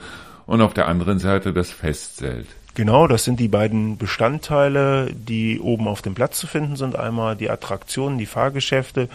und 0.46 0.60
auf 0.60 0.74
der 0.74 0.86
anderen 0.86 1.18
Seite 1.18 1.52
das 1.52 1.70
Festzelt. 1.70 2.46
Genau, 2.76 3.06
das 3.06 3.24
sind 3.24 3.40
die 3.40 3.48
beiden 3.48 3.96
Bestandteile, 3.96 5.08
die 5.10 5.58
oben 5.60 5.88
auf 5.88 6.02
dem 6.02 6.14
Platz 6.14 6.38
zu 6.38 6.46
finden 6.46 6.76
sind. 6.76 6.94
Einmal 6.94 7.34
die 7.34 7.48
Attraktionen, 7.48 8.18
die 8.18 8.26
Fahrgeschäfte 8.26 9.08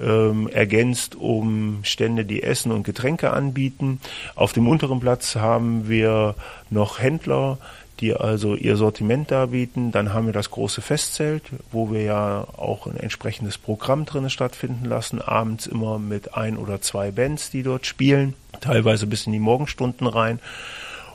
ähm, 0.00 0.48
ergänzt 0.48 1.14
um 1.14 1.80
Stände, 1.82 2.24
die 2.24 2.42
Essen 2.42 2.72
und 2.72 2.84
Getränke 2.84 3.30
anbieten. 3.30 4.00
Auf 4.34 4.52
dem 4.52 4.68
unteren 4.68 5.00
Platz 5.00 5.36
haben 5.36 5.88
wir 5.88 6.34
noch 6.70 6.98
Händler, 6.98 7.58
die 8.00 8.14
also 8.14 8.56
ihr 8.56 8.76
Sortiment 8.76 9.30
darbieten. 9.30 9.92
Dann 9.92 10.12
haben 10.12 10.26
wir 10.26 10.32
das 10.32 10.50
große 10.50 10.82
Festzelt, 10.82 11.44
wo 11.70 11.90
wir 11.92 12.02
ja 12.02 12.46
auch 12.56 12.86
ein 12.86 12.96
entsprechendes 12.96 13.58
Programm 13.58 14.04
drinnen 14.04 14.30
stattfinden 14.30 14.84
lassen, 14.84 15.22
abends 15.22 15.66
immer 15.66 15.98
mit 15.98 16.34
ein 16.34 16.56
oder 16.56 16.80
zwei 16.80 17.12
Bands, 17.12 17.50
die 17.50 17.62
dort 17.62 17.86
spielen, 17.86 18.34
teilweise 18.60 19.06
bis 19.06 19.26
in 19.26 19.32
die 19.32 19.38
Morgenstunden 19.38 20.06
rein. 20.06 20.40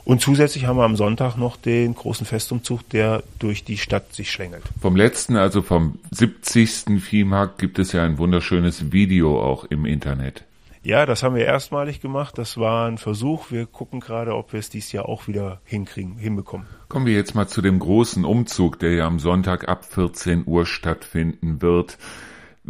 Und 0.08 0.22
zusätzlich 0.22 0.64
haben 0.64 0.78
wir 0.78 0.84
am 0.84 0.96
Sonntag 0.96 1.36
noch 1.36 1.58
den 1.58 1.94
großen 1.94 2.24
Festumzug, 2.24 2.88
der 2.88 3.22
durch 3.38 3.62
die 3.62 3.76
Stadt 3.76 4.14
sich 4.14 4.32
schlängelt. 4.32 4.62
Vom 4.80 4.96
letzten, 4.96 5.36
also 5.36 5.60
vom 5.60 5.98
70. 6.12 6.98
Viehmarkt, 6.98 7.58
gibt 7.58 7.78
es 7.78 7.92
ja 7.92 8.04
ein 8.04 8.16
wunderschönes 8.16 8.90
Video 8.90 9.38
auch 9.38 9.64
im 9.64 9.84
Internet. 9.84 10.44
Ja, 10.82 11.04
das 11.04 11.22
haben 11.22 11.34
wir 11.34 11.44
erstmalig 11.44 12.00
gemacht. 12.00 12.38
Das 12.38 12.56
war 12.56 12.88
ein 12.88 12.96
Versuch. 12.96 13.50
Wir 13.50 13.66
gucken 13.66 14.00
gerade, 14.00 14.34
ob 14.34 14.54
wir 14.54 14.60
es 14.60 14.70
dieses 14.70 14.92
Jahr 14.92 15.06
auch 15.10 15.28
wieder 15.28 15.60
hinkriegen, 15.66 16.16
hinbekommen. 16.16 16.66
Kommen 16.88 17.04
wir 17.04 17.12
jetzt 17.12 17.34
mal 17.34 17.46
zu 17.46 17.60
dem 17.60 17.78
großen 17.78 18.24
Umzug, 18.24 18.78
der 18.78 18.94
ja 18.94 19.06
am 19.06 19.18
Sonntag 19.18 19.68
ab 19.68 19.84
14 19.84 20.44
Uhr 20.46 20.64
stattfinden 20.64 21.60
wird. 21.60 21.98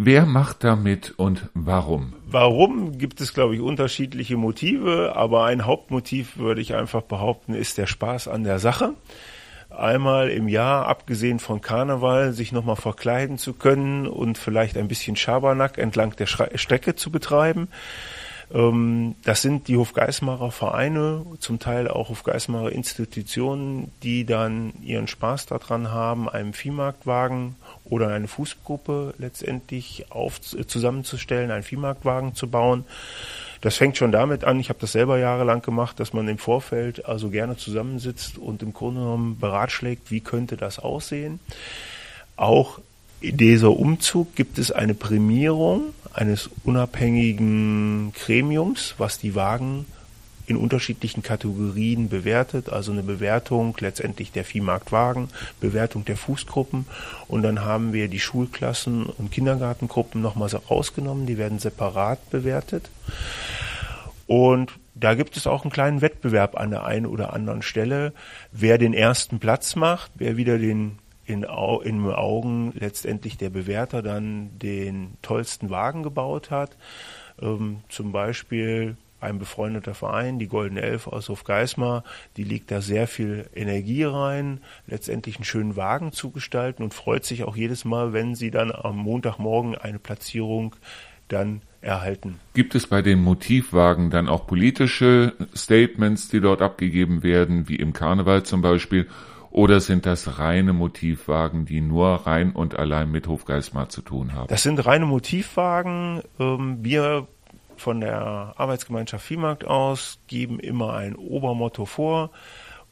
Wer 0.00 0.26
macht 0.26 0.62
damit 0.62 1.14
und 1.16 1.48
warum? 1.54 2.12
Warum 2.24 2.98
gibt 2.98 3.20
es, 3.20 3.34
glaube 3.34 3.56
ich, 3.56 3.60
unterschiedliche 3.60 4.36
Motive, 4.36 5.14
aber 5.16 5.46
ein 5.46 5.66
Hauptmotiv, 5.66 6.36
würde 6.36 6.60
ich 6.60 6.76
einfach 6.76 7.02
behaupten, 7.02 7.52
ist 7.52 7.78
der 7.78 7.88
Spaß 7.88 8.28
an 8.28 8.44
der 8.44 8.60
Sache. 8.60 8.92
Einmal 9.70 10.30
im 10.30 10.46
Jahr, 10.46 10.86
abgesehen 10.86 11.40
von 11.40 11.60
Karneval, 11.62 12.32
sich 12.32 12.52
nochmal 12.52 12.76
verkleiden 12.76 13.38
zu 13.38 13.54
können 13.54 14.06
und 14.06 14.38
vielleicht 14.38 14.76
ein 14.76 14.86
bisschen 14.86 15.16
Schabernack 15.16 15.78
entlang 15.78 16.14
der 16.14 16.26
Strecke 16.26 16.94
zu 16.94 17.10
betreiben. 17.10 17.66
Ähm, 18.52 19.14
das 19.24 19.42
sind 19.42 19.68
die 19.68 19.76
Hofgeismarer 19.76 20.50
Vereine, 20.50 21.24
zum 21.40 21.58
Teil 21.58 21.88
auch 21.88 22.08
Hofgeismarer 22.08 22.72
Institutionen, 22.72 23.92
die 24.02 24.24
dann 24.24 24.72
ihren 24.82 25.08
Spaß 25.08 25.46
daran 25.46 25.90
haben, 25.90 26.28
einen 26.28 26.52
Viehmarktwagen 26.52 27.56
oder 27.84 28.08
eine 28.08 28.28
Fußgruppe 28.28 29.14
letztendlich 29.18 30.06
auf, 30.10 30.40
zusammenzustellen, 30.40 31.50
einen 31.50 31.62
Viehmarktwagen 31.62 32.34
zu 32.34 32.48
bauen. 32.48 32.84
Das 33.60 33.76
fängt 33.76 33.96
schon 33.96 34.12
damit 34.12 34.44
an, 34.44 34.60
ich 34.60 34.68
habe 34.68 34.78
das 34.80 34.92
selber 34.92 35.18
jahrelang 35.18 35.62
gemacht, 35.62 35.98
dass 35.98 36.12
man 36.12 36.28
im 36.28 36.38
Vorfeld 36.38 37.06
also 37.06 37.28
gerne 37.28 37.56
zusammensitzt 37.56 38.38
und 38.38 38.62
im 38.62 38.72
Grunde 38.72 39.00
genommen 39.00 39.38
beratschlägt, 39.38 40.10
wie 40.10 40.20
könnte 40.20 40.56
das 40.56 40.78
aussehen. 40.78 41.40
Auch 42.36 42.78
in 43.20 43.36
dieser 43.36 43.70
Umzug 43.70 44.36
gibt 44.36 44.58
es 44.58 44.70
eine 44.70 44.94
Prämierung 44.94 45.92
eines 46.18 46.50
unabhängigen 46.64 48.12
Gremiums, 48.12 48.94
was 48.98 49.18
die 49.18 49.34
Wagen 49.34 49.86
in 50.46 50.56
unterschiedlichen 50.56 51.22
Kategorien 51.22 52.08
bewertet, 52.08 52.70
also 52.70 52.90
eine 52.90 53.02
Bewertung 53.02 53.76
letztendlich 53.80 54.32
der 54.32 54.44
Viehmarktwagen, 54.44 55.28
Bewertung 55.60 56.04
der 56.06 56.16
Fußgruppen. 56.16 56.86
Und 57.28 57.42
dann 57.42 57.64
haben 57.64 57.92
wir 57.92 58.08
die 58.08 58.18
Schulklassen 58.18 59.06
und 59.06 59.30
Kindergartengruppen 59.30 60.22
nochmal 60.22 60.48
rausgenommen, 60.48 61.26
die 61.26 61.38
werden 61.38 61.58
separat 61.58 62.30
bewertet. 62.30 62.88
Und 64.26 64.72
da 64.94 65.14
gibt 65.14 65.36
es 65.36 65.46
auch 65.46 65.62
einen 65.62 65.70
kleinen 65.70 66.00
Wettbewerb 66.00 66.58
an 66.58 66.70
der 66.70 66.84
einen 66.84 67.06
oder 67.06 67.32
anderen 67.32 67.62
Stelle, 67.62 68.12
wer 68.50 68.78
den 68.78 68.94
ersten 68.94 69.38
Platz 69.38 69.76
macht, 69.76 70.10
wer 70.16 70.36
wieder 70.36 70.58
den 70.58 70.98
in, 71.28 71.42
in 71.42 72.06
Augen 72.10 72.72
letztendlich 72.78 73.36
der 73.36 73.50
Bewerter 73.50 74.02
dann 74.02 74.58
den 74.58 75.14
tollsten 75.22 75.70
Wagen 75.70 76.02
gebaut 76.02 76.50
hat. 76.50 76.76
Ähm, 77.40 77.80
zum 77.88 78.12
Beispiel 78.12 78.96
ein 79.20 79.38
befreundeter 79.38 79.94
Verein, 79.94 80.38
die 80.38 80.46
Goldene 80.46 80.80
Elf 80.80 81.08
aus 81.08 81.28
Hofgeismar, 81.28 82.04
die 82.36 82.44
legt 82.44 82.70
da 82.70 82.80
sehr 82.80 83.08
viel 83.08 83.50
Energie 83.54 84.04
rein, 84.04 84.60
letztendlich 84.86 85.36
einen 85.36 85.44
schönen 85.44 85.76
Wagen 85.76 86.12
zu 86.12 86.30
gestalten 86.30 86.82
und 86.82 86.94
freut 86.94 87.24
sich 87.24 87.42
auch 87.42 87.56
jedes 87.56 87.84
Mal, 87.84 88.12
wenn 88.12 88.34
sie 88.34 88.50
dann 88.50 88.70
am 88.70 88.96
Montagmorgen 88.96 89.76
eine 89.76 89.98
Platzierung 89.98 90.76
dann 91.26 91.62
erhalten. 91.80 92.38
Gibt 92.54 92.74
es 92.74 92.86
bei 92.86 93.02
den 93.02 93.20
Motivwagen 93.20 94.10
dann 94.10 94.28
auch 94.28 94.46
politische 94.46 95.34
Statements, 95.54 96.28
die 96.28 96.40
dort 96.40 96.62
abgegeben 96.62 97.22
werden, 97.22 97.68
wie 97.68 97.76
im 97.76 97.92
Karneval 97.92 98.44
zum 98.44 98.62
Beispiel? 98.62 99.06
Oder 99.50 99.80
sind 99.80 100.06
das 100.06 100.38
reine 100.38 100.72
Motivwagen, 100.72 101.64
die 101.64 101.80
nur 101.80 102.26
rein 102.26 102.52
und 102.52 102.78
allein 102.78 103.10
mit 103.10 103.26
Hofgeismar 103.26 103.88
zu 103.88 104.02
tun 104.02 104.34
haben? 104.34 104.48
Das 104.48 104.62
sind 104.62 104.84
reine 104.84 105.06
Motivwagen. 105.06 106.22
Ähm, 106.38 106.78
wir 106.82 107.26
von 107.76 108.00
der 108.00 108.54
Arbeitsgemeinschaft 108.56 109.24
Viehmarkt 109.24 109.64
aus 109.64 110.18
geben 110.26 110.60
immer 110.60 110.94
ein 110.94 111.14
Obermotto 111.14 111.84
vor. 111.84 112.30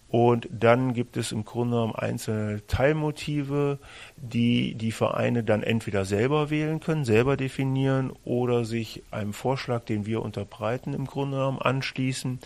Und 0.08 0.48
dann 0.52 0.94
gibt 0.94 1.16
es 1.16 1.32
im 1.32 1.44
Grunde 1.44 1.76
genommen 1.76 1.94
einzelne 1.96 2.64
Teilmotive, 2.68 3.80
die 4.16 4.75
die 4.75 4.92
Vereine 4.92 5.42
dann 5.42 5.64
entweder 5.64 6.04
selber 6.04 6.48
wählen 6.48 6.78
können, 6.78 7.04
selber 7.04 7.36
definieren 7.36 8.12
oder 8.25 8.64
sich 8.64 9.02
einem 9.10 9.32
Vorschlag, 9.32 9.84
den 9.84 10.06
wir 10.06 10.22
unterbreiten, 10.22 10.94
im 10.94 11.06
Grunde 11.06 11.38
genommen 11.38 11.58
anschließen. 11.58 12.38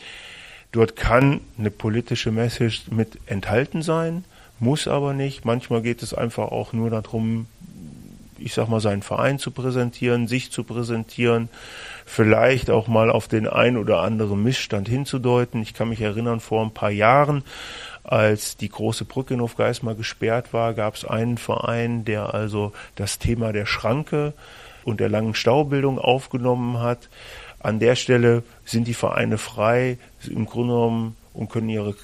Dort 0.73 0.95
kann 0.97 1.41
eine 1.59 1.71
politische 1.71 2.31
Message 2.31 2.85
mit 2.91 3.19
enthalten 3.27 3.83
sein, 3.83 4.25
muss 4.61 4.87
aber 4.87 5.15
nicht. 5.15 5.45
Manchmal 5.45 5.83
geht 5.83 6.03
es 6.03 6.15
einfach 6.15 6.53
auch 6.53 6.73
nur 6.73 6.91
darum, 6.91 7.47
ich 8.39 8.55
sag 8.55 8.69
mal, 8.69 8.81
seinen 8.81 9.03
Verein 9.03 9.39
zu 9.39 9.51
präsentieren, 9.51 10.29
sich 10.29 10.51
zu 10.51 10.65
präsentieren, 10.65 11.49
vielleicht 12.07 12.71
auch 12.71 12.89
mal 12.89 13.11
auf 13.11 13.29
den 13.29 13.47
ein 13.47 13.77
oder 13.77 14.01
anderen 14.01 14.43
Missstand 14.43 14.89
hinzudeuten. 14.89 15.63
Ich 15.63 15.75
kann 15.75 15.89
mich 15.89 16.01
erinnern, 16.01 16.41
vor 16.41 16.65
ein 16.65 16.73
paar 16.73 16.91
Jahren, 16.91 17.43
als 18.03 18.57
die 18.57 18.69
große 18.69 19.05
Brücke 19.05 19.35
in 19.35 19.41
Hofgeismar 19.41 19.95
gesperrt 19.95 20.53
war, 20.53 20.75
gab 20.75 20.95
es 20.95 21.05
einen 21.05 21.37
Verein, 21.37 22.05
der 22.05 22.33
also 22.33 22.73
das 22.95 23.19
Thema 23.19 23.53
der 23.53 23.67
Schranke 23.67 24.33
und 24.85 25.01
der 25.01 25.09
langen 25.09 25.35
Staubildung 25.35 25.99
aufgenommen 25.99 26.81
hat. 26.81 27.09
An 27.61 27.79
der 27.79 27.95
Stelle 27.95 28.43
sind 28.65 28.89
die 28.89 28.95
Vereine 28.95 29.39
frei, 29.39 29.99
im 30.29 30.47
Grunde 30.47 30.75
genommen 30.75 31.17
und 31.33 31.51
können 31.51 31.69
ihre 31.69 31.95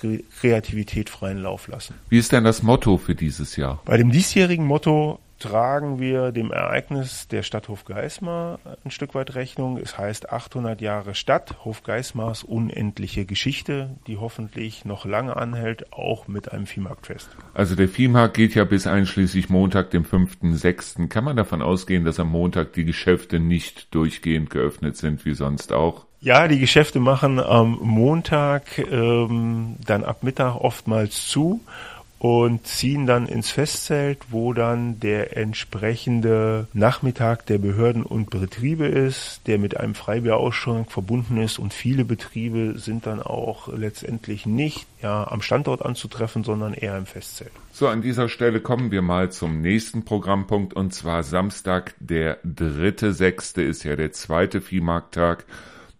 Kreativität 0.40 1.10
freien 1.10 1.38
Lauf 1.38 1.68
lassen. 1.68 1.94
Wie 2.08 2.18
ist 2.18 2.32
denn 2.32 2.44
das 2.44 2.62
Motto 2.62 2.96
für 2.98 3.14
dieses 3.14 3.56
Jahr? 3.56 3.80
Bei 3.84 3.96
dem 3.96 4.10
diesjährigen 4.10 4.66
Motto 4.66 5.18
tragen 5.38 6.00
wir 6.00 6.32
dem 6.32 6.50
Ereignis 6.50 7.28
der 7.28 7.42
Stadt 7.42 7.68
Hofgeismar 7.68 8.58
ein 8.84 8.90
Stück 8.90 9.14
weit 9.14 9.34
Rechnung. 9.34 9.78
Es 9.78 9.98
heißt 9.98 10.30
800 10.30 10.80
Jahre 10.80 11.14
Stadt, 11.14 11.64
Hofgeismars 11.64 12.42
unendliche 12.42 13.26
Geschichte, 13.26 13.90
die 14.06 14.16
hoffentlich 14.16 14.84
noch 14.84 15.04
lange 15.04 15.36
anhält, 15.36 15.92
auch 15.92 16.28
mit 16.28 16.52
einem 16.52 16.66
Viehmarktfest. 16.66 17.28
Also 17.54 17.74
der 17.74 17.88
Viehmarkt 17.88 18.34
geht 18.34 18.54
ja 18.54 18.64
bis 18.64 18.86
einschließlich 18.86 19.48
Montag, 19.48 19.90
dem 19.90 20.04
5.6. 20.04 21.08
Kann 21.08 21.24
man 21.24 21.36
davon 21.36 21.62
ausgehen, 21.62 22.04
dass 22.04 22.20
am 22.20 22.30
Montag 22.30 22.72
die 22.72 22.84
Geschäfte 22.84 23.38
nicht 23.40 23.94
durchgehend 23.94 24.50
geöffnet 24.50 24.96
sind, 24.96 25.24
wie 25.24 25.34
sonst 25.34 25.72
auch? 25.72 26.06
Ja, 26.20 26.48
die 26.48 26.58
Geschäfte 26.58 26.98
machen 26.98 27.38
am 27.38 27.78
Montag 27.82 28.78
ähm, 28.78 29.76
dann 29.84 30.02
ab 30.02 30.22
Mittag 30.22 30.56
oftmals 30.56 31.28
zu 31.28 31.60
und 32.18 32.66
ziehen 32.66 33.06
dann 33.06 33.26
ins 33.26 33.50
Festzelt, 33.50 34.18
wo 34.30 34.54
dann 34.54 34.98
der 35.00 35.36
entsprechende 35.36 36.66
Nachmittag 36.72 37.44
der 37.46 37.58
Behörden 37.58 38.02
und 38.02 38.30
Betriebe 38.30 38.86
ist, 38.86 39.42
der 39.46 39.58
mit 39.58 39.76
einem 39.76 39.94
Freibierausschank 39.94 40.90
verbunden 40.90 41.36
ist 41.36 41.58
und 41.58 41.74
viele 41.74 42.04
Betriebe 42.04 42.78
sind 42.78 43.06
dann 43.06 43.20
auch 43.20 43.68
letztendlich 43.68 44.46
nicht 44.46 44.86
ja, 45.02 45.30
am 45.30 45.42
Standort 45.42 45.84
anzutreffen, 45.84 46.42
sondern 46.42 46.72
eher 46.72 46.96
im 46.96 47.06
Festzelt. 47.06 47.52
So, 47.72 47.88
an 47.88 48.00
dieser 48.00 48.30
Stelle 48.30 48.60
kommen 48.60 48.90
wir 48.90 49.02
mal 49.02 49.30
zum 49.30 49.60
nächsten 49.60 50.04
Programmpunkt 50.04 50.72
und 50.72 50.94
zwar 50.94 51.22
Samstag, 51.22 51.94
der 52.00 52.38
dritte 52.44 53.12
sechste 53.12 53.62
ist 53.62 53.84
ja 53.84 53.94
der 53.96 54.12
zweite 54.12 54.62
Viehmarkttag. 54.62 55.44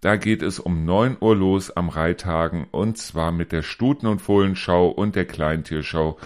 Da 0.07 0.15
geht 0.15 0.43
es 0.43 0.61
um 0.61 0.85
9 0.85 1.17
Uhr 1.19 1.35
los 1.35 1.77
am 1.77 1.89
Reithagen 1.89 2.69
und 2.71 2.97
zwar 2.97 3.33
mit 3.33 3.51
der 3.51 3.63
Stuten- 3.63 4.07
und 4.07 4.23
Fohlenschau 4.23 4.87
und 4.87 5.17
der 5.17 5.25
Kleintierschau 5.25 6.17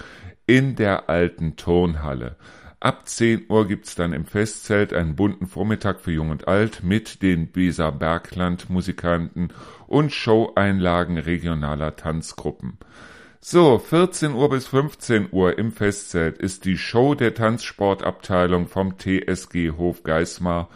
in 0.45 0.77
der 0.77 1.09
alten 1.09 1.57
Turnhalle. 1.57 2.37
Ab 2.79 3.09
10 3.09 3.47
Uhr 3.49 3.67
gibt's 3.67 3.95
dann 3.95 4.13
im 4.13 4.27
Festzelt 4.27 4.93
einen 4.93 5.17
bunten 5.17 5.47
Vormittag 5.47 6.01
für 6.03 6.13
Jung 6.13 6.29
und 6.29 6.47
Alt 6.47 6.83
mit 6.83 7.23
den 7.23 7.53
Beser 7.53 7.91
Bergland 7.91 8.69
Musikanten 8.69 9.49
und 9.87 10.13
Showeinlagen 10.13 11.17
regionaler 11.17 11.97
Tanzgruppen. 11.97 12.77
So, 13.41 13.79
14 13.79 14.35
Uhr 14.35 14.51
bis 14.51 14.67
15 14.67 15.29
Uhr 15.31 15.57
im 15.57 15.73
Festzelt 15.73 16.37
ist 16.37 16.67
die 16.67 16.77
Show 16.77 17.15
der 17.15 17.33
Tanzsportabteilung 17.33 18.69
vom 18.69 18.99
TSG 18.99 19.71
Hof 19.79 20.03
Geismar 20.03 20.69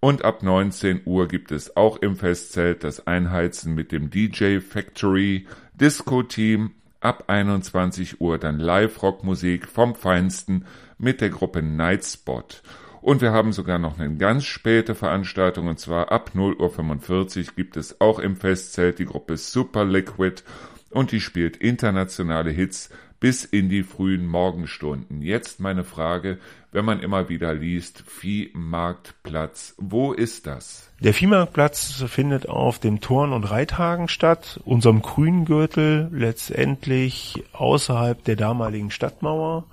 und 0.00 0.24
ab 0.24 0.42
19 0.42 1.02
Uhr 1.04 1.26
gibt 1.26 1.50
es 1.50 1.76
auch 1.76 1.96
im 1.96 2.16
Festzelt 2.16 2.84
das 2.84 3.06
Einheizen 3.06 3.74
mit 3.74 3.90
dem 3.90 4.10
DJ 4.10 4.60
Factory 4.60 5.46
Disco 5.74 6.22
Team. 6.22 6.72
Ab 7.00 7.24
21 7.28 8.20
Uhr 8.20 8.38
dann 8.38 8.58
Live-Rockmusik 8.58 9.68
vom 9.68 9.94
Feinsten 9.94 10.64
mit 10.98 11.20
der 11.20 11.30
Gruppe 11.30 11.62
Nightspot. 11.62 12.62
Und 13.00 13.20
wir 13.20 13.30
haben 13.30 13.52
sogar 13.52 13.78
noch 13.78 13.98
eine 13.98 14.16
ganz 14.16 14.44
späte 14.44 14.96
Veranstaltung 14.96 15.68
und 15.68 15.78
zwar 15.78 16.10
ab 16.10 16.32
0.45 16.34 17.38
Uhr 17.38 17.54
gibt 17.54 17.76
es 17.76 18.00
auch 18.00 18.18
im 18.18 18.36
Festzelt 18.36 18.98
die 18.98 19.04
Gruppe 19.04 19.36
Super 19.36 19.84
Liquid 19.84 20.42
und 20.90 21.12
die 21.12 21.20
spielt 21.20 21.56
internationale 21.56 22.50
Hits 22.50 22.90
bis 23.20 23.44
in 23.44 23.68
die 23.68 23.82
frühen 23.82 24.26
Morgenstunden. 24.26 25.22
Jetzt 25.22 25.60
meine 25.60 25.84
Frage, 25.84 26.38
wenn 26.72 26.84
man 26.84 27.00
immer 27.00 27.28
wieder 27.28 27.54
liest, 27.54 28.04
Viehmarktplatz, 28.06 29.74
wo 29.78 30.12
ist 30.12 30.46
das? 30.46 30.90
Der 31.00 31.14
Viehmarktplatz 31.14 32.04
findet 32.08 32.48
auf 32.48 32.78
dem 32.78 33.00
Turn- 33.00 33.32
und 33.32 33.44
Reithagen 33.44 34.08
statt, 34.08 34.60
unserem 34.64 35.02
Grüngürtel, 35.02 36.08
letztendlich 36.12 37.42
außerhalb 37.52 38.22
der 38.24 38.36
damaligen 38.36 38.90
Stadtmauer, 38.90 39.64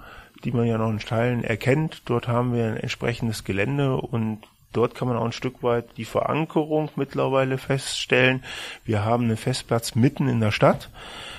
die 0.44 0.52
man 0.52 0.66
ja 0.66 0.78
noch 0.78 0.90
in 0.90 1.00
Teilen 1.00 1.44
erkennt. 1.44 2.04
Dort 2.06 2.28
haben 2.28 2.54
wir 2.54 2.66
ein 2.66 2.78
entsprechendes 2.78 3.44
Gelände 3.44 3.96
und 3.96 4.40
Dort 4.76 4.94
kann 4.94 5.08
man 5.08 5.16
auch 5.16 5.24
ein 5.24 5.32
Stück 5.32 5.64
weit 5.64 5.86
die 5.96 6.04
Verankerung 6.04 6.90
mittlerweile 6.98 7.58
feststellen. 7.58 8.44
Wir 8.84 9.06
haben 9.06 9.24
einen 9.24 9.38
Festplatz 9.38 9.96
mitten 9.96 10.28
in 10.28 10.42
der 10.42 10.52
Stadt. 10.52 10.90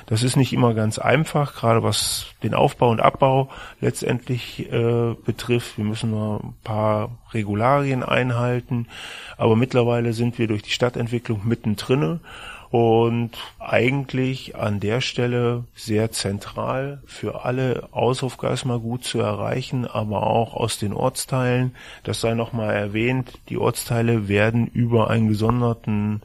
Das 0.06 0.22
ist 0.22 0.36
nicht 0.36 0.54
immer 0.54 0.72
ganz 0.72 0.98
einfach, 0.98 1.54
gerade 1.54 1.82
was 1.82 2.28
den 2.42 2.54
Aufbau 2.54 2.90
und 2.90 3.00
Abbau 3.00 3.50
letztendlich 3.80 4.72
äh, 4.72 5.14
betrifft. 5.24 5.76
Wir 5.76 5.84
müssen 5.84 6.12
nur 6.12 6.40
ein 6.44 6.54
paar 6.64 7.18
Regularien 7.34 8.02
einhalten, 8.02 8.86
aber 9.36 9.54
mittlerweile 9.54 10.14
sind 10.14 10.38
wir 10.38 10.46
durch 10.46 10.62
die 10.62 10.70
Stadtentwicklung 10.70 11.42
mittendrin 11.44 12.20
und 12.76 13.30
eigentlich 13.58 14.54
an 14.54 14.80
der 14.80 15.00
Stelle 15.00 15.64
sehr 15.74 16.10
zentral 16.10 17.00
für 17.06 17.46
alle 17.46 17.88
Aushofgeismar 17.92 18.80
gut 18.80 19.02
zu 19.02 19.18
erreichen, 19.18 19.86
aber 19.86 20.26
auch 20.26 20.52
aus 20.52 20.78
den 20.78 20.92
Ortsteilen. 20.92 21.74
Das 22.04 22.20
sei 22.20 22.34
nochmal 22.34 22.74
erwähnt, 22.74 23.38
die 23.48 23.56
Ortsteile 23.56 24.28
werden 24.28 24.66
über 24.66 25.08
einen 25.08 25.28
gesonderten 25.28 26.20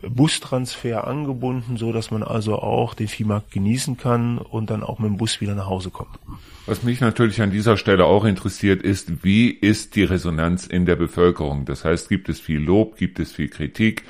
Bustransfer 0.00 1.06
angebunden, 1.06 1.76
so 1.76 1.92
dass 1.92 2.10
man 2.10 2.22
also 2.22 2.56
auch 2.60 2.94
den 2.94 3.08
Viehmarkt 3.08 3.52
genießen 3.52 3.98
kann 3.98 4.38
und 4.38 4.70
dann 4.70 4.82
auch 4.82 4.98
mit 4.98 5.10
dem 5.10 5.18
Bus 5.18 5.42
wieder 5.42 5.54
nach 5.54 5.66
Hause 5.66 5.90
kommt. 5.90 6.18
Was 6.64 6.82
mich 6.82 7.02
natürlich 7.02 7.42
an 7.42 7.50
dieser 7.50 7.76
Stelle 7.76 8.06
auch 8.06 8.24
interessiert 8.24 8.80
ist, 8.82 9.22
wie 9.22 9.50
ist 9.50 9.96
die 9.96 10.04
Resonanz 10.04 10.66
in 10.66 10.86
der 10.86 10.96
Bevölkerung? 10.96 11.66
Das 11.66 11.84
heißt, 11.84 12.08
gibt 12.08 12.30
es 12.30 12.40
viel 12.40 12.60
Lob, 12.60 12.96
gibt 12.96 13.18
es 13.18 13.32
viel 13.32 13.48
Kritik? 13.48 14.04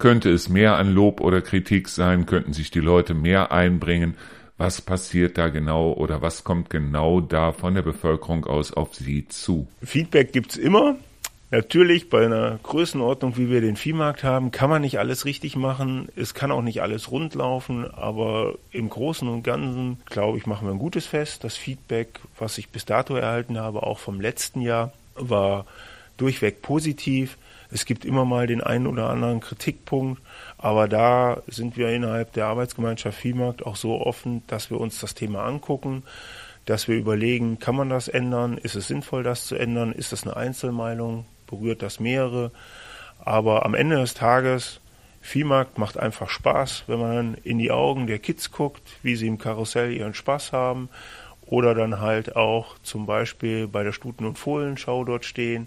Könnte 0.00 0.30
es 0.30 0.48
mehr 0.48 0.76
an 0.76 0.94
Lob 0.94 1.20
oder 1.20 1.42
Kritik 1.42 1.86
sein? 1.90 2.24
Könnten 2.24 2.54
sich 2.54 2.70
die 2.70 2.80
Leute 2.80 3.12
mehr 3.12 3.52
einbringen? 3.52 4.16
Was 4.56 4.80
passiert 4.80 5.36
da 5.36 5.48
genau 5.48 5.92
oder 5.92 6.22
was 6.22 6.42
kommt 6.42 6.70
genau 6.70 7.20
da 7.20 7.52
von 7.52 7.74
der 7.74 7.82
Bevölkerung 7.82 8.46
aus 8.46 8.72
auf 8.72 8.94
Sie 8.94 9.28
zu? 9.28 9.68
Feedback 9.82 10.32
gibt's 10.32 10.56
immer. 10.56 10.96
Natürlich, 11.50 12.08
bei 12.08 12.24
einer 12.24 12.58
Größenordnung, 12.62 13.36
wie 13.36 13.50
wir 13.50 13.60
den 13.60 13.76
Viehmarkt 13.76 14.24
haben, 14.24 14.52
kann 14.52 14.70
man 14.70 14.80
nicht 14.80 14.98
alles 14.98 15.26
richtig 15.26 15.54
machen. 15.54 16.08
Es 16.16 16.32
kann 16.32 16.50
auch 16.50 16.62
nicht 16.62 16.80
alles 16.80 17.10
rund 17.10 17.34
laufen, 17.34 17.84
aber 17.90 18.54
im 18.70 18.88
Großen 18.88 19.28
und 19.28 19.42
Ganzen, 19.42 19.98
glaube 20.06 20.38
ich, 20.38 20.46
machen 20.46 20.66
wir 20.66 20.72
ein 20.72 20.78
gutes 20.78 21.06
Fest. 21.06 21.44
Das 21.44 21.56
Feedback, 21.56 22.20
was 22.38 22.56
ich 22.56 22.70
bis 22.70 22.86
dato 22.86 23.16
erhalten 23.16 23.58
habe, 23.58 23.82
auch 23.82 23.98
vom 23.98 24.18
letzten 24.18 24.62
Jahr, 24.62 24.94
war 25.14 25.66
durchweg 26.20 26.62
positiv. 26.62 27.38
Es 27.70 27.84
gibt 27.84 28.04
immer 28.04 28.24
mal 28.24 28.46
den 28.46 28.62
einen 28.62 28.86
oder 28.86 29.10
anderen 29.10 29.40
Kritikpunkt, 29.40 30.20
aber 30.58 30.88
da 30.88 31.42
sind 31.46 31.76
wir 31.76 31.88
innerhalb 31.90 32.32
der 32.32 32.46
Arbeitsgemeinschaft 32.46 33.18
Viehmarkt 33.18 33.64
auch 33.64 33.76
so 33.76 34.00
offen, 34.00 34.42
dass 34.48 34.70
wir 34.70 34.80
uns 34.80 35.00
das 35.00 35.14
Thema 35.14 35.44
angucken 35.44 36.02
dass 36.66 36.86
wir 36.86 36.96
überlegen, 36.96 37.58
kann 37.58 37.74
man 37.74 37.88
das 37.88 38.06
ändern? 38.06 38.56
Ist 38.56 38.76
es 38.76 38.86
sinnvoll, 38.86 39.24
das 39.24 39.46
zu 39.46 39.56
ändern? 39.56 39.92
Ist 39.92 40.12
das 40.12 40.22
eine 40.22 40.36
Einzelmeinung? 40.36 41.24
berührt 41.50 41.82
das 41.82 42.00
mehrere. 42.00 42.52
Aber 43.18 43.66
am 43.66 43.74
Ende 43.74 43.96
des 43.96 44.14
Tages, 44.14 44.80
Viehmarkt 45.20 45.76
macht 45.76 45.98
einfach 45.98 46.30
Spaß, 46.30 46.84
wenn 46.86 47.00
man 47.00 47.34
in 47.42 47.58
die 47.58 47.70
Augen 47.70 48.06
der 48.06 48.18
Kids 48.18 48.52
guckt, 48.52 48.82
wie 49.02 49.16
sie 49.16 49.26
im 49.26 49.36
Karussell 49.36 49.92
ihren 49.92 50.14
Spaß 50.14 50.52
haben. 50.52 50.88
Oder 51.44 51.74
dann 51.74 52.00
halt 52.00 52.36
auch 52.36 52.78
zum 52.82 53.04
Beispiel 53.04 53.66
bei 53.66 53.82
der 53.82 53.92
Stuten- 53.92 54.24
und 54.24 54.38
Fohlenschau 54.38 55.04
dort 55.04 55.24
stehen 55.24 55.66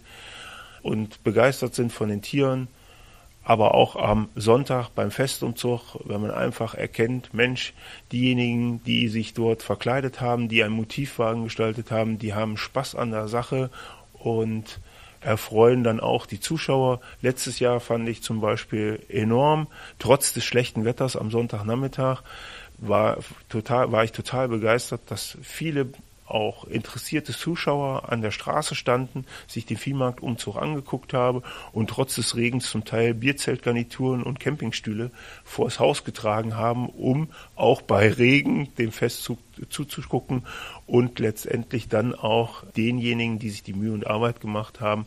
und 0.84 1.24
begeistert 1.24 1.74
sind 1.74 1.92
von 1.92 2.10
den 2.10 2.22
Tieren. 2.22 2.68
Aber 3.46 3.74
auch 3.74 3.98
am 3.98 4.30
Sonntag 4.36 4.90
beim 4.90 5.12
Festumzug, 5.12 6.00
wenn 6.06 6.22
man 6.22 6.32
einfach 6.32 6.76
erkennt, 6.76 7.34
Mensch, 7.34 7.74
diejenigen, 8.12 8.82
die 8.84 9.10
sich 9.10 9.34
dort 9.34 9.64
verkleidet 9.64 10.22
haben, 10.22 10.48
die 10.48 10.64
einen 10.64 10.76
Motivwagen 10.76 11.44
gestaltet 11.44 11.92
haben, 11.92 12.20
die 12.20 12.34
haben 12.34 12.56
Spaß 12.56 12.96
an 12.96 13.12
der 13.12 13.28
Sache 13.28 13.70
und 14.14 14.80
erfreuen 15.20 15.84
dann 15.84 16.00
auch 16.00 16.26
die 16.26 16.40
Zuschauer. 16.40 17.02
Letztes 17.22 17.60
Jahr 17.60 17.80
fand 17.82 18.08
ich 18.08 18.22
zum 18.24 18.40
Beispiel 18.40 19.02
enorm, 19.10 19.68
trotz 20.00 20.34
des 20.34 20.46
schlechten 20.46 20.86
Wetters 20.86 21.18
am 21.18 21.32
Sonntagnachmittag, 21.32 22.22
war 22.78 23.18
total, 23.50 23.92
war 23.92 24.04
ich 24.04 24.12
total 24.14 24.48
begeistert, 24.48 25.02
dass 25.08 25.38
viele 25.42 25.88
auch 26.26 26.66
interessierte 26.66 27.34
Zuschauer 27.34 28.12
an 28.12 28.22
der 28.22 28.32
Straße 28.32 28.76
standen, 28.76 29.26
sich 29.48 29.66
den 29.66 29.78
Viehmarktumzug 29.78 30.56
angeguckt 30.56 31.14
habe 31.14 31.44
und 31.72 31.90
trotz 31.90 32.16
des 32.16 32.36
Regens 32.36 32.70
zum 32.70 32.86
Teil 32.86 33.14
Bierzeltgarnituren 33.14 34.24
und 34.24 34.40
Campingstühle 34.40 35.12
vors 35.44 35.80
Haus 35.80 36.04
getragen 36.04 36.56
haben, 36.56 36.88
um 36.88 37.30
auch 37.56 37.82
bei 37.82 38.12
Regen 38.12 38.74
dem 38.78 38.92
Festzug 38.92 39.40
zuzugucken 39.70 40.46
und 40.88 41.20
letztendlich 41.20 41.88
dann 41.88 42.16
auch 42.16 42.64
denjenigen, 42.76 43.40
die 43.40 43.50
sich 43.50 43.64
die 43.64 43.74
Mühe 43.74 43.94
und 43.94 44.08
Arbeit 44.08 44.42
gemacht 44.42 44.82
haben, 44.82 45.06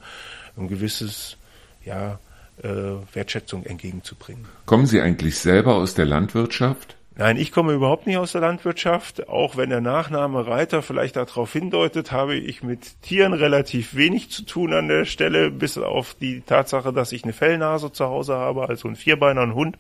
ein 0.57 0.69
gewisses, 0.69 1.37
ja, 1.85 2.19
äh, 2.63 2.69
Wertschätzung 3.13 3.65
entgegenzubringen. 3.65 4.47
Kommen 4.65 4.87
Sie 4.87 5.01
eigentlich 5.01 5.39
selber 5.39 5.75
aus 5.75 5.95
der 5.95 6.07
Landwirtschaft? 6.07 6.97
Nein, 7.19 7.39
ich 7.39 7.51
komme 7.51 7.73
überhaupt 7.73 8.07
nicht 8.07 8.19
aus 8.19 8.33
der 8.33 8.43
Landwirtschaft. 8.43 9.31
Auch 9.31 9.57
wenn 9.57 9.71
der 9.71 9.81
Nachname 9.81 10.47
Reiter 10.47 10.83
vielleicht 10.83 11.17
darauf 11.17 11.51
hindeutet, 11.51 12.13
habe 12.13 12.37
ich 12.37 12.63
mit 12.63 13.01
Tieren 13.01 13.33
relativ 13.33 13.95
wenig 13.97 14.31
zu 14.31 14.45
tun 14.45 14.75
an 14.75 14.89
der 14.89 15.07
Stelle, 15.07 15.51
bis 15.51 15.79
auf 15.79 16.15
die 16.15 16.43
Tatsache, 16.43 16.93
dass 16.93 17.13
ich 17.13 17.25
eine 17.25 17.33
Fellnase 17.33 17.91
zu 17.91 18.05
Hause 18.05 18.35
habe, 18.35 18.69
also 18.69 18.87
ein 18.87 18.97
Vierbeiner, 18.97 19.41
ein 19.41 19.55
Hund. 19.55 19.79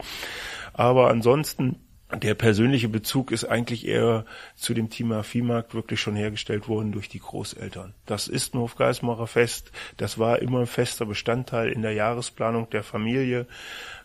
Aber 0.72 1.10
ansonsten 1.10 1.76
der 2.14 2.34
persönliche 2.34 2.88
Bezug 2.88 3.32
ist 3.32 3.44
eigentlich 3.44 3.86
eher 3.86 4.24
zu 4.54 4.74
dem 4.74 4.90
Thema 4.90 5.24
Viehmarkt 5.24 5.74
wirklich 5.74 6.00
schon 6.00 6.14
hergestellt 6.14 6.68
worden 6.68 6.92
durch 6.92 7.08
die 7.08 7.18
Großeltern. 7.18 7.94
Das 8.06 8.28
ist 8.28 8.54
ein 8.54 8.60
Hofgeismacher 8.60 9.26
Fest. 9.26 9.72
Das 9.96 10.18
war 10.18 10.40
immer 10.40 10.60
ein 10.60 10.66
fester 10.66 11.04
Bestandteil 11.04 11.68
in 11.70 11.82
der 11.82 11.92
Jahresplanung 11.92 12.70
der 12.70 12.84
Familie. 12.84 13.46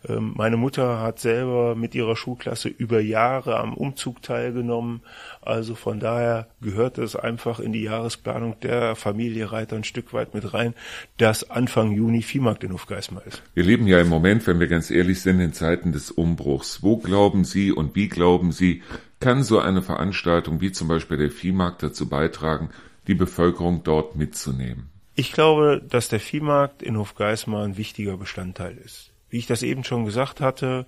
Ähm, 0.08 0.34
meine 0.36 0.58
Mutter 0.58 1.00
hat 1.00 1.20
selber 1.20 1.76
mit 1.76 1.96
ihrer 1.96 2.16
Schulklasse 2.16 2.70
über 2.70 3.00
Jahre 3.00 3.58
am 3.60 3.74
Umzug 3.74 4.22
teilgenommen. 4.22 5.02
Also 5.42 5.76
von 5.76 6.00
daher 6.00 6.48
gehört 6.62 6.98
es 6.98 7.16
einfach 7.16 7.60
in 7.60 7.72
die 7.72 7.84
Jahresplanung 7.84 8.60
der 8.62 8.96
Familie 8.96 9.52
Reiter 9.52 9.76
ein 9.76 9.84
Stück 9.84 10.14
weit 10.14 10.34
mit 10.34 10.54
rein, 10.54 10.74
dass 11.18 11.50
Anfang 11.50 11.92
Juni 11.92 12.22
Viehmarkt 12.22 12.64
in 12.64 12.74
Hofgeismar 12.74 13.26
ist. 13.26 13.42
Wir 13.54 13.64
leben 13.64 13.88
ja 13.88 14.00
im 14.00 14.10
Moment, 14.10 14.48
wenn 14.48 14.60
wir 14.60 14.68
ganz 14.68 14.92
ehrlich 14.92 15.22
sind, 15.22 15.40
in 15.40 15.54
Zeiten 15.54 15.92
des 15.92 16.12
Umbruchs. 16.12 16.82
Wo 16.82 16.98
glauben 16.98 17.44
Sie 17.44 17.72
und 17.72 17.96
wie 17.96 18.10
glauben 18.10 18.52
Sie, 18.52 18.82
kann 19.20 19.44
so 19.44 19.60
eine 19.60 19.82
Veranstaltung 19.82 20.62
wie 20.62 20.72
zum 20.72 20.88
Beispiel 20.88 21.18
der 21.18 21.30
Viehmarkt 21.30 21.84
dazu 21.84 22.10
beitragen, 22.10 22.70
die 23.08 23.14
Bevölkerung 23.14 23.84
dort 23.84 24.16
mitzunehmen? 24.16 24.90
Ich 25.16 25.34
glaube, 25.34 25.82
dass 25.88 26.10
der 26.10 26.20
Viehmarkt 26.20 26.82
in 26.82 26.98
Hofgeismar 26.98 27.64
ein 27.64 27.78
wichtiger 27.78 28.18
Bestandteil 28.18 28.78
ist. 28.78 29.12
Wie 29.32 29.38
ich 29.38 29.48
das 29.48 29.64
eben 29.64 29.84
schon 29.86 30.06
gesagt 30.06 30.42
hatte, 30.42 30.86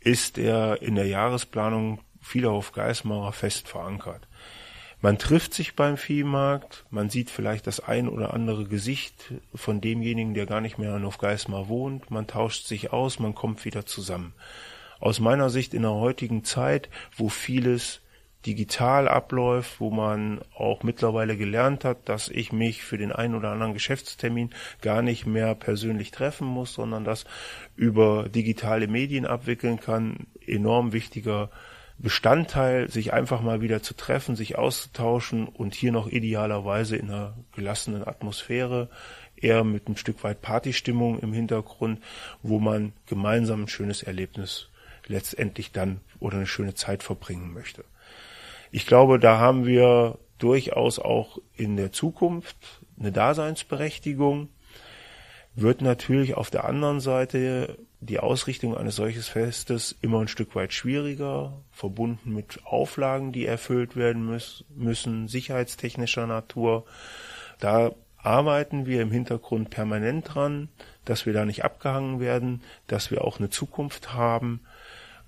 ist 0.00 0.38
er 0.38 0.80
in 0.82 0.94
der 0.94 1.06
Jahresplanung 1.06 2.00
vieler 2.20 2.52
Hofgeismarer 2.52 3.32
fest 3.32 3.68
verankert. 3.68 4.28
Man 5.00 5.18
trifft 5.18 5.52
sich 5.52 5.74
beim 5.74 5.96
Viehmarkt, 5.96 6.84
man 6.90 7.10
sieht 7.10 7.28
vielleicht 7.28 7.66
das 7.66 7.80
ein 7.80 8.08
oder 8.08 8.32
andere 8.34 8.66
Gesicht 8.66 9.34
von 9.52 9.80
demjenigen, 9.80 10.32
der 10.32 10.46
gar 10.46 10.60
nicht 10.60 10.78
mehr 10.78 10.96
in 10.96 11.04
Hofgeismar 11.04 11.66
wohnt, 11.66 12.12
man 12.12 12.28
tauscht 12.28 12.66
sich 12.66 12.92
aus, 12.92 13.18
man 13.18 13.34
kommt 13.34 13.64
wieder 13.64 13.84
zusammen. 13.84 14.32
Aus 15.00 15.18
meiner 15.18 15.50
Sicht 15.50 15.74
in 15.74 15.82
der 15.82 15.94
heutigen 15.94 16.44
Zeit, 16.44 16.88
wo 17.16 17.28
vieles 17.28 18.00
digital 18.46 19.08
abläuft, 19.08 19.80
wo 19.80 19.90
man 19.90 20.40
auch 20.54 20.82
mittlerweile 20.82 21.36
gelernt 21.36 21.84
hat, 21.84 22.08
dass 22.08 22.28
ich 22.28 22.52
mich 22.52 22.82
für 22.82 22.98
den 22.98 23.12
einen 23.12 23.34
oder 23.34 23.50
anderen 23.50 23.74
Geschäftstermin 23.74 24.50
gar 24.80 25.02
nicht 25.02 25.26
mehr 25.26 25.54
persönlich 25.54 26.10
treffen 26.10 26.46
muss, 26.46 26.74
sondern 26.74 27.04
das 27.04 27.24
über 27.76 28.28
digitale 28.28 28.88
Medien 28.88 29.26
abwickeln 29.26 29.80
kann. 29.80 30.26
Enorm 30.46 30.92
wichtiger 30.92 31.50
Bestandteil, 31.98 32.90
sich 32.90 33.12
einfach 33.12 33.42
mal 33.42 33.60
wieder 33.60 33.82
zu 33.82 33.94
treffen, 33.94 34.34
sich 34.34 34.58
auszutauschen 34.58 35.46
und 35.46 35.74
hier 35.74 35.92
noch 35.92 36.08
idealerweise 36.08 36.96
in 36.96 37.10
einer 37.10 37.36
gelassenen 37.54 38.06
Atmosphäre, 38.06 38.88
eher 39.36 39.62
mit 39.62 39.88
ein 39.88 39.96
Stück 39.96 40.24
weit 40.24 40.42
Partystimmung 40.42 41.20
im 41.20 41.32
Hintergrund, 41.32 42.00
wo 42.42 42.58
man 42.58 42.92
gemeinsam 43.06 43.62
ein 43.62 43.68
schönes 43.68 44.02
Erlebnis 44.02 44.68
letztendlich 45.06 45.72
dann 45.72 46.00
oder 46.18 46.36
eine 46.36 46.46
schöne 46.46 46.74
Zeit 46.74 47.02
verbringen 47.02 47.52
möchte. 47.52 47.84
Ich 48.74 48.86
glaube, 48.86 49.18
da 49.18 49.38
haben 49.38 49.66
wir 49.66 50.18
durchaus 50.38 50.98
auch 50.98 51.38
in 51.54 51.76
der 51.76 51.92
Zukunft 51.92 52.56
eine 52.98 53.12
Daseinsberechtigung. 53.12 54.48
Wird 55.54 55.82
natürlich 55.82 56.34
auf 56.34 56.48
der 56.48 56.64
anderen 56.64 56.98
Seite 56.98 57.78
die 58.00 58.18
Ausrichtung 58.18 58.74
eines 58.74 58.96
solches 58.96 59.28
Festes 59.28 59.94
immer 60.00 60.20
ein 60.20 60.28
Stück 60.28 60.56
weit 60.56 60.72
schwieriger, 60.72 61.52
verbunden 61.70 62.32
mit 62.32 62.60
Auflagen, 62.64 63.30
die 63.30 63.44
erfüllt 63.44 63.94
werden 63.94 64.40
müssen, 64.74 65.28
sicherheitstechnischer 65.28 66.26
Natur. 66.26 66.86
Da 67.60 67.92
arbeiten 68.16 68.86
wir 68.86 69.02
im 69.02 69.12
Hintergrund 69.12 69.68
permanent 69.68 70.34
dran, 70.34 70.70
dass 71.04 71.26
wir 71.26 71.34
da 71.34 71.44
nicht 71.44 71.62
abgehangen 71.62 72.20
werden, 72.20 72.62
dass 72.86 73.10
wir 73.10 73.22
auch 73.22 73.38
eine 73.38 73.50
Zukunft 73.50 74.14
haben. 74.14 74.60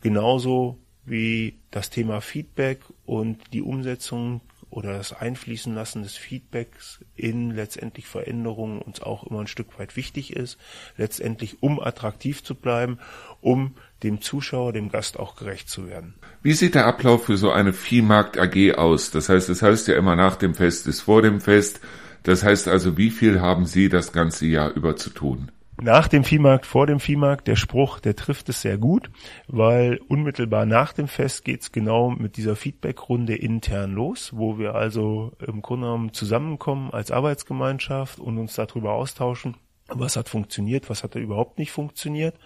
Genauso 0.00 0.78
wie 1.06 1.58
das 1.70 1.90
Thema 1.90 2.20
Feedback 2.20 2.80
und 3.04 3.38
die 3.52 3.62
Umsetzung 3.62 4.40
oder 4.74 4.92
das 4.92 5.12
Einfließen 5.12 5.72
lassen 5.72 6.02
des 6.02 6.16
Feedbacks 6.16 6.98
in 7.14 7.52
letztendlich 7.52 8.06
Veränderungen 8.06 8.82
uns 8.82 9.00
auch 9.00 9.24
immer 9.24 9.40
ein 9.40 9.46
Stück 9.46 9.78
weit 9.78 9.94
wichtig 9.94 10.34
ist, 10.34 10.58
letztendlich 10.96 11.62
um 11.62 11.78
attraktiv 11.78 12.42
zu 12.42 12.56
bleiben, 12.56 12.98
um 13.40 13.76
dem 14.02 14.20
Zuschauer, 14.20 14.72
dem 14.72 14.88
Gast 14.88 15.18
auch 15.18 15.36
gerecht 15.36 15.68
zu 15.68 15.86
werden. 15.88 16.14
Wie 16.42 16.54
sieht 16.54 16.74
der 16.74 16.86
Ablauf 16.86 17.26
für 17.26 17.36
so 17.36 17.52
eine 17.52 17.72
Viehmarkt 17.72 18.36
AG 18.36 18.74
aus? 18.74 19.12
Das 19.12 19.28
heißt, 19.28 19.48
es 19.48 19.60
das 19.60 19.68
heißt 19.68 19.88
ja 19.88 19.96
immer 19.96 20.16
nach 20.16 20.34
dem 20.36 20.54
Fest 20.54 20.88
ist 20.88 21.02
vor 21.02 21.22
dem 21.22 21.40
Fest. 21.40 21.80
Das 22.24 22.42
heißt 22.42 22.66
also, 22.66 22.96
wie 22.96 23.10
viel 23.10 23.40
haben 23.40 23.66
Sie 23.66 23.88
das 23.88 24.12
ganze 24.12 24.46
Jahr 24.46 24.72
über 24.72 24.96
zu 24.96 25.10
tun? 25.10 25.52
Nach 25.80 26.08
dem 26.08 26.24
Viehmarkt, 26.24 26.66
vor 26.66 26.86
dem 26.86 27.00
Viehmarkt, 27.00 27.48
der 27.48 27.56
Spruch, 27.56 27.98
der 27.98 28.14
trifft 28.14 28.48
es 28.48 28.60
sehr 28.60 28.78
gut, 28.78 29.10
weil 29.48 30.00
unmittelbar 30.08 30.66
nach 30.66 30.92
dem 30.92 31.08
Fest 31.08 31.44
geht's 31.44 31.72
genau 31.72 32.10
mit 32.10 32.36
dieser 32.36 32.56
Feedbackrunde 32.56 33.34
intern 33.34 33.92
los, 33.92 34.30
wo 34.34 34.58
wir 34.58 34.74
also 34.74 35.32
im 35.44 35.62
Grunde 35.62 35.86
genommen 35.86 36.12
zusammenkommen 36.12 36.92
als 36.92 37.10
Arbeitsgemeinschaft 37.10 38.20
und 38.20 38.38
uns 38.38 38.54
darüber 38.54 38.92
austauschen, 38.92 39.56
was 39.88 40.16
hat 40.16 40.28
funktioniert, 40.28 40.88
was 40.88 41.02
hat 41.02 41.14
da 41.14 41.18
überhaupt 41.18 41.58
nicht 41.58 41.72
funktioniert, 41.72 42.38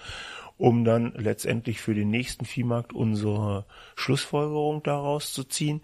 um 0.56 0.84
dann 0.84 1.12
letztendlich 1.16 1.80
für 1.80 1.94
den 1.94 2.10
nächsten 2.10 2.44
Viehmarkt 2.44 2.92
unsere 2.92 3.66
Schlussfolgerung 3.94 4.82
daraus 4.82 5.32
zu 5.32 5.44
ziehen. 5.44 5.82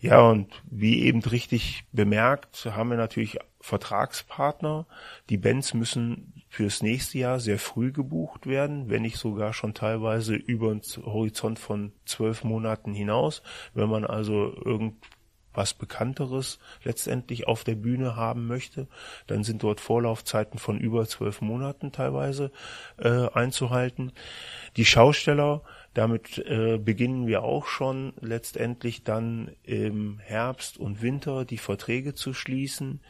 Ja, 0.00 0.20
und 0.20 0.62
wie 0.70 1.02
eben 1.02 1.20
richtig 1.22 1.84
bemerkt, 1.90 2.66
haben 2.66 2.90
wir 2.90 2.96
natürlich 2.96 3.38
Vertragspartner. 3.60 4.86
Die 5.28 5.38
Bands 5.38 5.74
müssen 5.74 6.31
fürs 6.52 6.82
nächste 6.82 7.16
Jahr 7.16 7.40
sehr 7.40 7.58
früh 7.58 7.92
gebucht 7.92 8.46
werden, 8.46 8.90
wenn 8.90 9.00
nicht 9.00 9.16
sogar 9.16 9.54
schon 9.54 9.72
teilweise 9.72 10.34
über 10.34 10.70
einen 10.70 10.82
Horizont 10.82 11.58
von 11.58 11.92
zwölf 12.04 12.44
Monaten 12.44 12.92
hinaus. 12.92 13.42
Wenn 13.72 13.88
man 13.88 14.04
also 14.04 14.54
irgendwas 14.62 15.72
Bekannteres 15.72 16.58
letztendlich 16.84 17.46
auf 17.48 17.64
der 17.64 17.76
Bühne 17.76 18.16
haben 18.16 18.48
möchte, 18.48 18.86
dann 19.28 19.44
sind 19.44 19.62
dort 19.62 19.80
Vorlaufzeiten 19.80 20.58
von 20.58 20.78
über 20.78 21.06
zwölf 21.06 21.40
Monaten 21.40 21.90
teilweise 21.90 22.52
äh, 22.98 23.30
einzuhalten. 23.32 24.12
Die 24.76 24.84
Schausteller, 24.84 25.62
damit 25.94 26.36
äh, 26.36 26.76
beginnen 26.76 27.26
wir 27.26 27.44
auch 27.44 27.66
schon 27.66 28.12
letztendlich 28.20 29.04
dann 29.04 29.52
im 29.62 30.18
Herbst 30.18 30.76
und 30.76 31.00
Winter 31.00 31.46
die 31.46 31.56
Verträge 31.56 32.14
zu 32.14 32.34
schließen 32.34 33.00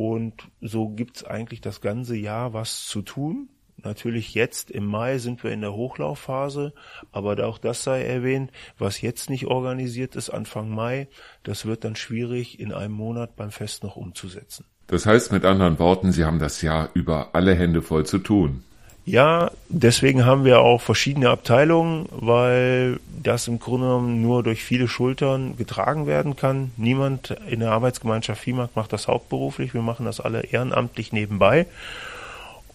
und 0.00 0.48
so 0.62 0.88
gibt's 0.88 1.24
eigentlich 1.24 1.60
das 1.60 1.82
ganze 1.82 2.16
Jahr 2.16 2.54
was 2.54 2.86
zu 2.86 3.02
tun. 3.02 3.50
Natürlich 3.76 4.32
jetzt 4.32 4.70
im 4.70 4.86
Mai 4.86 5.18
sind 5.18 5.44
wir 5.44 5.50
in 5.50 5.60
der 5.60 5.74
Hochlaufphase, 5.74 6.72
aber 7.12 7.46
auch 7.46 7.58
das 7.58 7.84
sei 7.84 8.02
erwähnt, 8.04 8.50
was 8.78 9.02
jetzt 9.02 9.28
nicht 9.28 9.46
organisiert 9.46 10.16
ist 10.16 10.30
Anfang 10.30 10.70
Mai, 10.70 11.08
das 11.42 11.66
wird 11.66 11.84
dann 11.84 11.96
schwierig 11.96 12.58
in 12.58 12.72
einem 12.72 12.94
Monat 12.94 13.36
beim 13.36 13.50
Fest 13.50 13.82
noch 13.82 13.96
umzusetzen. 13.96 14.64
Das 14.86 15.04
heißt 15.04 15.32
mit 15.32 15.44
anderen 15.44 15.78
Worten, 15.78 16.12
Sie 16.12 16.24
haben 16.24 16.38
das 16.38 16.62
Jahr 16.62 16.88
über 16.94 17.34
alle 17.34 17.54
Hände 17.54 17.82
voll 17.82 18.06
zu 18.06 18.20
tun. 18.20 18.64
Ja, 19.10 19.50
deswegen 19.68 20.24
haben 20.24 20.44
wir 20.44 20.60
auch 20.60 20.80
verschiedene 20.80 21.30
Abteilungen, 21.30 22.06
weil 22.12 23.00
das 23.20 23.48
im 23.48 23.58
Grunde 23.58 23.88
genommen 23.88 24.22
nur 24.22 24.44
durch 24.44 24.62
viele 24.62 24.86
Schultern 24.86 25.56
getragen 25.56 26.06
werden 26.06 26.36
kann. 26.36 26.70
Niemand 26.76 27.36
in 27.48 27.58
der 27.58 27.72
Arbeitsgemeinschaft 27.72 28.40
FIMAG 28.40 28.70
macht 28.76 28.92
das 28.92 29.08
hauptberuflich, 29.08 29.74
wir 29.74 29.82
machen 29.82 30.06
das 30.06 30.20
alle 30.20 30.42
ehrenamtlich 30.42 31.12
nebenbei. 31.12 31.66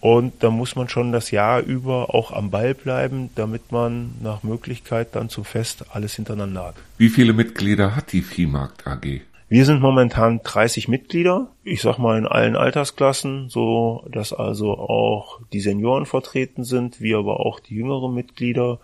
Und 0.00 0.42
da 0.42 0.50
muss 0.50 0.76
man 0.76 0.90
schon 0.90 1.10
das 1.10 1.30
Jahr 1.30 1.60
über 1.60 2.14
auch 2.14 2.32
am 2.32 2.50
Ball 2.50 2.74
bleiben, 2.74 3.30
damit 3.34 3.72
man 3.72 4.12
nach 4.22 4.42
Möglichkeit 4.42 5.14
dann 5.16 5.30
zum 5.30 5.46
Fest 5.46 5.86
alles 5.94 6.16
hintereinander 6.16 6.66
hat. 6.66 6.74
Wie 6.98 7.08
viele 7.08 7.32
Mitglieder 7.32 7.96
hat 7.96 8.12
die 8.12 8.20
Viehmarkt 8.20 8.86
AG? 8.86 9.22
Wir 9.48 9.64
sind 9.64 9.80
momentan 9.80 10.40
30 10.42 10.88
Mitglieder, 10.88 11.52
ich 11.62 11.80
sag 11.80 11.98
mal 11.98 12.18
in 12.18 12.26
allen 12.26 12.56
Altersklassen, 12.56 13.48
so 13.48 14.04
dass 14.10 14.32
also 14.32 14.76
auch 14.76 15.40
die 15.52 15.60
Senioren 15.60 16.04
vertreten 16.04 16.64
sind, 16.64 17.00
wie 17.00 17.14
aber 17.14 17.38
auch 17.40 17.60
die 17.60 17.76
jüngeren 17.76 18.12
Mitglieder. 18.12 18.80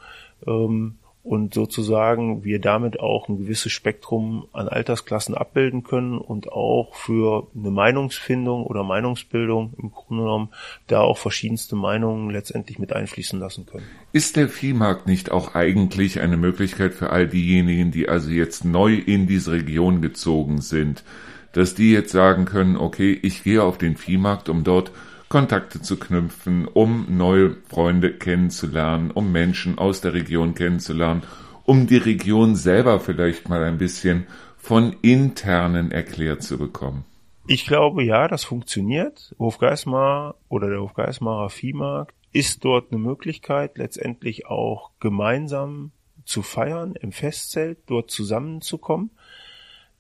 Ähm, 0.47 0.99
und 1.25 1.55
sozusagen 1.55 2.43
wir 2.43 2.61
damit 2.61 2.99
auch 2.99 3.29
ein 3.29 3.39
gewisses 3.39 3.71
Spektrum 3.71 4.47
an 4.53 4.67
Altersklassen 4.69 5.37
abbilden 5.37 5.85
können 5.85 6.19
und 6.19 6.51
auch 6.51 6.95
für 6.95 7.47
eine 7.57 7.71
Meinungsfindung 7.71 8.65
oder 8.65 8.83
Meinungsbildung 8.83 9.73
im 9.81 9.93
Grunde 9.93 10.25
genommen 10.25 10.49
da 10.89 11.01
auch 11.01 11.19
verschiedenste 11.19 11.77
Meinungen 11.77 12.31
letztendlich 12.31 12.81
mit 12.81 12.93
einfließen 12.93 13.39
lassen 13.39 13.67
können. 13.67 13.87
Ist 14.13 14.37
der 14.37 14.49
Viehmarkt 14.49 15.07
nicht 15.07 15.31
auch 15.31 15.55
eigentlich 15.55 16.21
eine 16.21 16.37
Möglichkeit 16.37 16.93
für 16.93 17.11
all 17.11 17.29
diejenigen, 17.29 17.93
die 17.93 18.09
also 18.09 18.31
jetzt 18.31 18.65
neu 18.65 18.95
in 18.95 19.29
diese 19.29 19.53
Region 19.53 20.03
gezogen 20.03 20.61
sind, 20.61 21.05
dass 21.53 21.77
die 21.77 21.93
jetzt 21.93 22.11
sagen 22.11 22.47
können, 22.47 22.77
okay, 22.77 23.17
ich 23.23 23.45
gehe 23.45 23.63
auf 23.63 23.79
den 23.79 23.97
Viehmarkt, 23.97 24.49
um 24.49 24.65
dort 24.65 24.91
Kontakte 25.33 25.81
zu 25.81 25.99
knüpfen, 25.99 26.69
um 26.69 27.07
neue 27.17 27.57
Freunde 27.67 28.13
kennenzulernen, 28.13 29.11
um 29.11 29.33
Menschen 29.33 29.79
aus 29.79 30.03
der 30.03 30.13
Region 30.13 30.55
kennenzulernen, 30.55 31.23
um 31.65 31.87
die 31.87 31.97
Region 31.97 32.55
selber 32.55 33.01
vielleicht 33.01 33.49
mal 33.49 33.65
ein 33.65 33.79
bisschen 33.79 34.27
von 34.59 34.95
internen 35.01 35.91
erklärt 35.91 36.43
zu 36.43 36.59
bekommen. 36.59 37.07
Ich 37.47 37.65
glaube, 37.65 38.05
ja, 38.05 38.29
das 38.29 38.45
funktioniert. 38.45 39.35
Hofgeismar 39.39 40.35
oder 40.51 40.69
der 40.69 40.83
Hofgeismarer 40.83 41.49
Viehmarkt 41.49 42.15
ist 42.35 42.63
dort 42.63 42.93
eine 42.93 43.01
Möglichkeit, 43.01 43.79
letztendlich 43.79 44.49
auch 44.49 44.91
gemeinsam 45.01 45.93
zu 46.27 46.43
feiern, 46.43 46.95
im 47.01 47.11
Festzelt 47.11 47.79
dort 47.87 48.11
zusammenzukommen. 48.11 49.13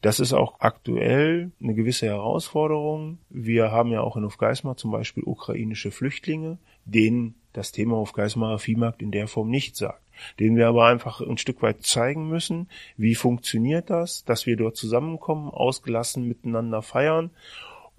Das 0.02 0.18
ist 0.18 0.32
auch 0.32 0.56
aktuell 0.58 1.52
eine 1.62 1.74
gewisse 1.74 2.06
Herausforderung. 2.06 3.18
Wir 3.30 3.70
haben 3.70 3.90
ja 3.90 4.00
auch 4.00 4.16
in 4.16 4.24
Hofgeismar 4.24 4.76
zum 4.76 4.90
Beispiel 4.90 5.22
ukrainische 5.24 5.92
Flüchtlinge, 5.92 6.58
denen 6.84 7.36
das 7.52 7.70
Thema 7.70 7.96
Hofgeismarer 7.96 8.58
Viehmarkt 8.58 9.00
in 9.00 9.12
der 9.12 9.28
Form 9.28 9.48
nicht 9.48 9.76
sagt. 9.76 10.02
Denen 10.40 10.56
wir 10.56 10.66
aber 10.66 10.86
einfach 10.86 11.20
ein 11.20 11.38
Stück 11.38 11.62
weit 11.62 11.84
zeigen 11.84 12.28
müssen, 12.28 12.68
wie 12.96 13.14
funktioniert 13.14 13.90
das, 13.90 14.24
dass 14.24 14.44
wir 14.44 14.56
dort 14.56 14.76
zusammenkommen, 14.76 15.48
ausgelassen 15.48 16.26
miteinander 16.26 16.82
feiern 16.82 17.30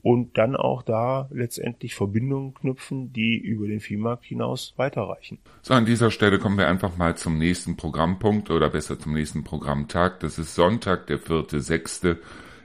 und 0.03 0.37
dann 0.37 0.55
auch 0.57 0.83
da 0.83 1.29
letztendlich 1.31 1.95
Verbindungen 1.95 2.53
knüpfen, 2.53 3.13
die 3.13 3.37
über 3.37 3.67
den 3.67 3.79
Viehmarkt 3.79 4.25
hinaus 4.25 4.73
weiterreichen. 4.75 5.39
So, 5.61 5.73
an 5.73 5.85
dieser 5.85 6.11
Stelle 6.11 6.39
kommen 6.39 6.57
wir 6.57 6.67
einfach 6.67 6.97
mal 6.97 7.15
zum 7.15 7.37
nächsten 7.37 7.77
Programmpunkt 7.77 8.51
oder 8.51 8.69
besser 8.69 8.99
zum 8.99 9.13
nächsten 9.13 9.45
Programmtag. 9.45 10.19
Das 10.19 10.37
ist 10.37 10.55
Sonntag, 10.55 11.07
der 11.07 11.19
vierte, 11.19 11.61
sechste. 11.61 12.19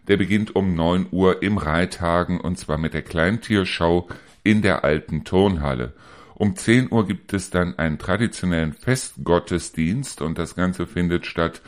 Der 0.09 0.17
beginnt 0.17 0.57
um 0.57 0.75
neun 0.75 1.07
Uhr 1.13 1.43
im 1.43 1.59
Reithagen 1.59 2.41
und 2.41 2.59
zwar 2.59 2.77
mit 2.77 2.93
der 2.93 3.03
Kleintierschau 3.03 4.09
in 4.43 4.61
der 4.61 4.83
alten 4.83 5.23
Turnhalle. 5.23 5.93
Um 6.35 6.57
10 6.57 6.91
Uhr 6.91 7.07
gibt 7.07 7.33
es 7.35 7.51
dann 7.51 7.79
einen 7.79 7.99
traditionellen 7.99 8.73
Festgottesdienst 8.73 10.23
und 10.23 10.39
das 10.39 10.55
Ganze 10.55 10.87
findet 10.87 11.27
statt 11.27 11.61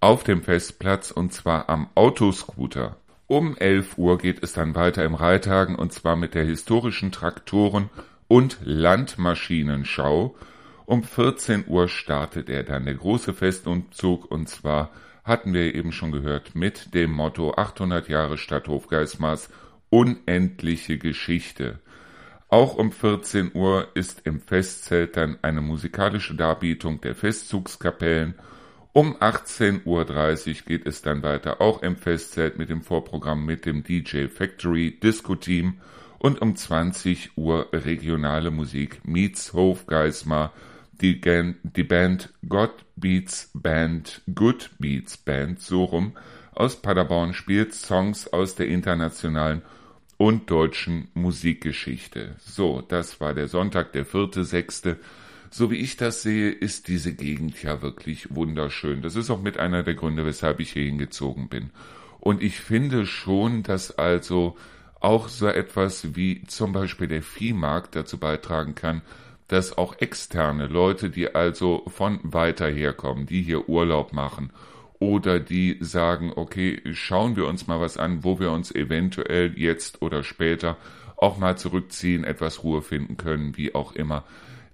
auf 0.00 0.24
dem 0.24 0.42
Festplatz 0.42 1.10
und 1.10 1.32
zwar 1.32 1.68
am 1.68 1.88
Autoscooter. 1.94 2.96
Um 3.30 3.56
11 3.56 3.96
Uhr 3.96 4.18
geht 4.18 4.42
es 4.42 4.54
dann 4.54 4.74
weiter 4.74 5.04
im 5.04 5.14
Reithagen 5.14 5.76
und 5.76 5.92
zwar 5.92 6.16
mit 6.16 6.34
der 6.34 6.42
historischen 6.42 7.12
Traktoren- 7.12 7.88
und 8.26 8.58
Landmaschinenschau. 8.64 10.34
Um 10.84 11.04
14 11.04 11.68
Uhr 11.68 11.86
startet 11.86 12.50
er 12.50 12.64
dann 12.64 12.86
der 12.86 12.94
große 12.94 13.32
Festumzug 13.32 14.28
und 14.28 14.48
zwar 14.48 14.90
hatten 15.22 15.54
wir 15.54 15.76
eben 15.76 15.92
schon 15.92 16.10
gehört 16.10 16.56
mit 16.56 16.92
dem 16.92 17.12
Motto 17.12 17.54
800 17.54 18.08
Jahre 18.08 18.36
Stadthof 18.36 18.88
Geismars 18.88 19.48
unendliche 19.90 20.98
Geschichte. 20.98 21.78
Auch 22.48 22.74
um 22.74 22.90
14 22.90 23.52
Uhr 23.54 23.86
ist 23.94 24.22
im 24.26 24.40
Festzelt 24.40 25.16
dann 25.16 25.38
eine 25.42 25.60
musikalische 25.60 26.34
Darbietung 26.34 27.00
der 27.00 27.14
Festzugskapellen 27.14 28.34
um 28.92 29.16
18.30 29.16 29.84
Uhr 29.86 30.66
geht 30.66 30.86
es 30.86 31.02
dann 31.02 31.22
weiter, 31.22 31.60
auch 31.60 31.82
im 31.82 31.96
Festzelt 31.96 32.58
mit 32.58 32.70
dem 32.70 32.82
Vorprogramm 32.82 33.44
mit 33.44 33.64
dem 33.64 33.84
DJ 33.84 34.26
Factory 34.26 34.98
Disco 35.00 35.36
Team 35.36 35.80
und 36.18 36.42
um 36.42 36.56
20 36.56 37.36
Uhr 37.36 37.68
regionale 37.72 38.50
Musik 38.50 39.00
meets 39.06 39.52
Hofgeismar, 39.52 40.52
die, 41.00 41.20
die 41.62 41.84
Band 41.84 42.30
God 42.48 42.84
Beats 42.96 43.50
Band, 43.54 44.22
Good 44.34 44.70
Beats 44.78 45.16
Band, 45.16 45.60
so 45.60 45.84
rum, 45.84 46.16
aus 46.52 46.76
Paderborn 46.82 47.32
spielt 47.32 47.72
Songs 47.72 48.28
aus 48.32 48.54
der 48.54 48.68
internationalen 48.68 49.62
und 50.18 50.50
deutschen 50.50 51.08
Musikgeschichte. 51.14 52.34
So, 52.38 52.82
das 52.82 53.20
war 53.20 53.32
der 53.32 53.48
Sonntag, 53.48 53.92
der 53.92 54.04
vierte, 54.04 54.44
sechste 54.44 54.98
so 55.50 55.70
wie 55.70 55.76
ich 55.76 55.96
das 55.96 56.22
sehe, 56.22 56.50
ist 56.50 56.88
diese 56.88 57.12
Gegend 57.12 57.62
ja 57.62 57.82
wirklich 57.82 58.34
wunderschön. 58.34 59.02
Das 59.02 59.16
ist 59.16 59.30
auch 59.30 59.42
mit 59.42 59.58
einer 59.58 59.82
der 59.82 59.94
Gründe, 59.94 60.24
weshalb 60.24 60.60
ich 60.60 60.72
hier 60.72 60.84
hingezogen 60.84 61.48
bin. 61.48 61.70
Und 62.20 62.42
ich 62.42 62.60
finde 62.60 63.04
schon, 63.06 63.62
dass 63.62 63.98
also 63.98 64.56
auch 65.00 65.28
so 65.28 65.48
etwas 65.48 66.14
wie 66.14 66.44
zum 66.46 66.72
Beispiel 66.72 67.08
der 67.08 67.22
Viehmarkt 67.22 67.96
dazu 67.96 68.18
beitragen 68.18 68.74
kann, 68.74 69.02
dass 69.48 69.76
auch 69.76 69.98
externe 69.98 70.66
Leute, 70.66 71.10
die 71.10 71.34
also 71.34 71.82
von 71.88 72.20
weiter 72.22 72.68
herkommen, 72.68 73.26
die 73.26 73.42
hier 73.42 73.68
Urlaub 73.68 74.12
machen 74.12 74.52
oder 75.00 75.40
die 75.40 75.78
sagen, 75.80 76.32
okay, 76.36 76.80
schauen 76.92 77.34
wir 77.34 77.46
uns 77.46 77.66
mal 77.66 77.80
was 77.80 77.96
an, 77.96 78.22
wo 78.22 78.38
wir 78.38 78.52
uns 78.52 78.72
eventuell 78.72 79.58
jetzt 79.58 80.02
oder 80.02 80.22
später 80.22 80.76
auch 81.16 81.38
mal 81.38 81.58
zurückziehen, 81.58 82.22
etwas 82.22 82.62
Ruhe 82.62 82.82
finden 82.82 83.16
können, 83.16 83.56
wie 83.56 83.74
auch 83.74 83.92
immer, 83.92 84.24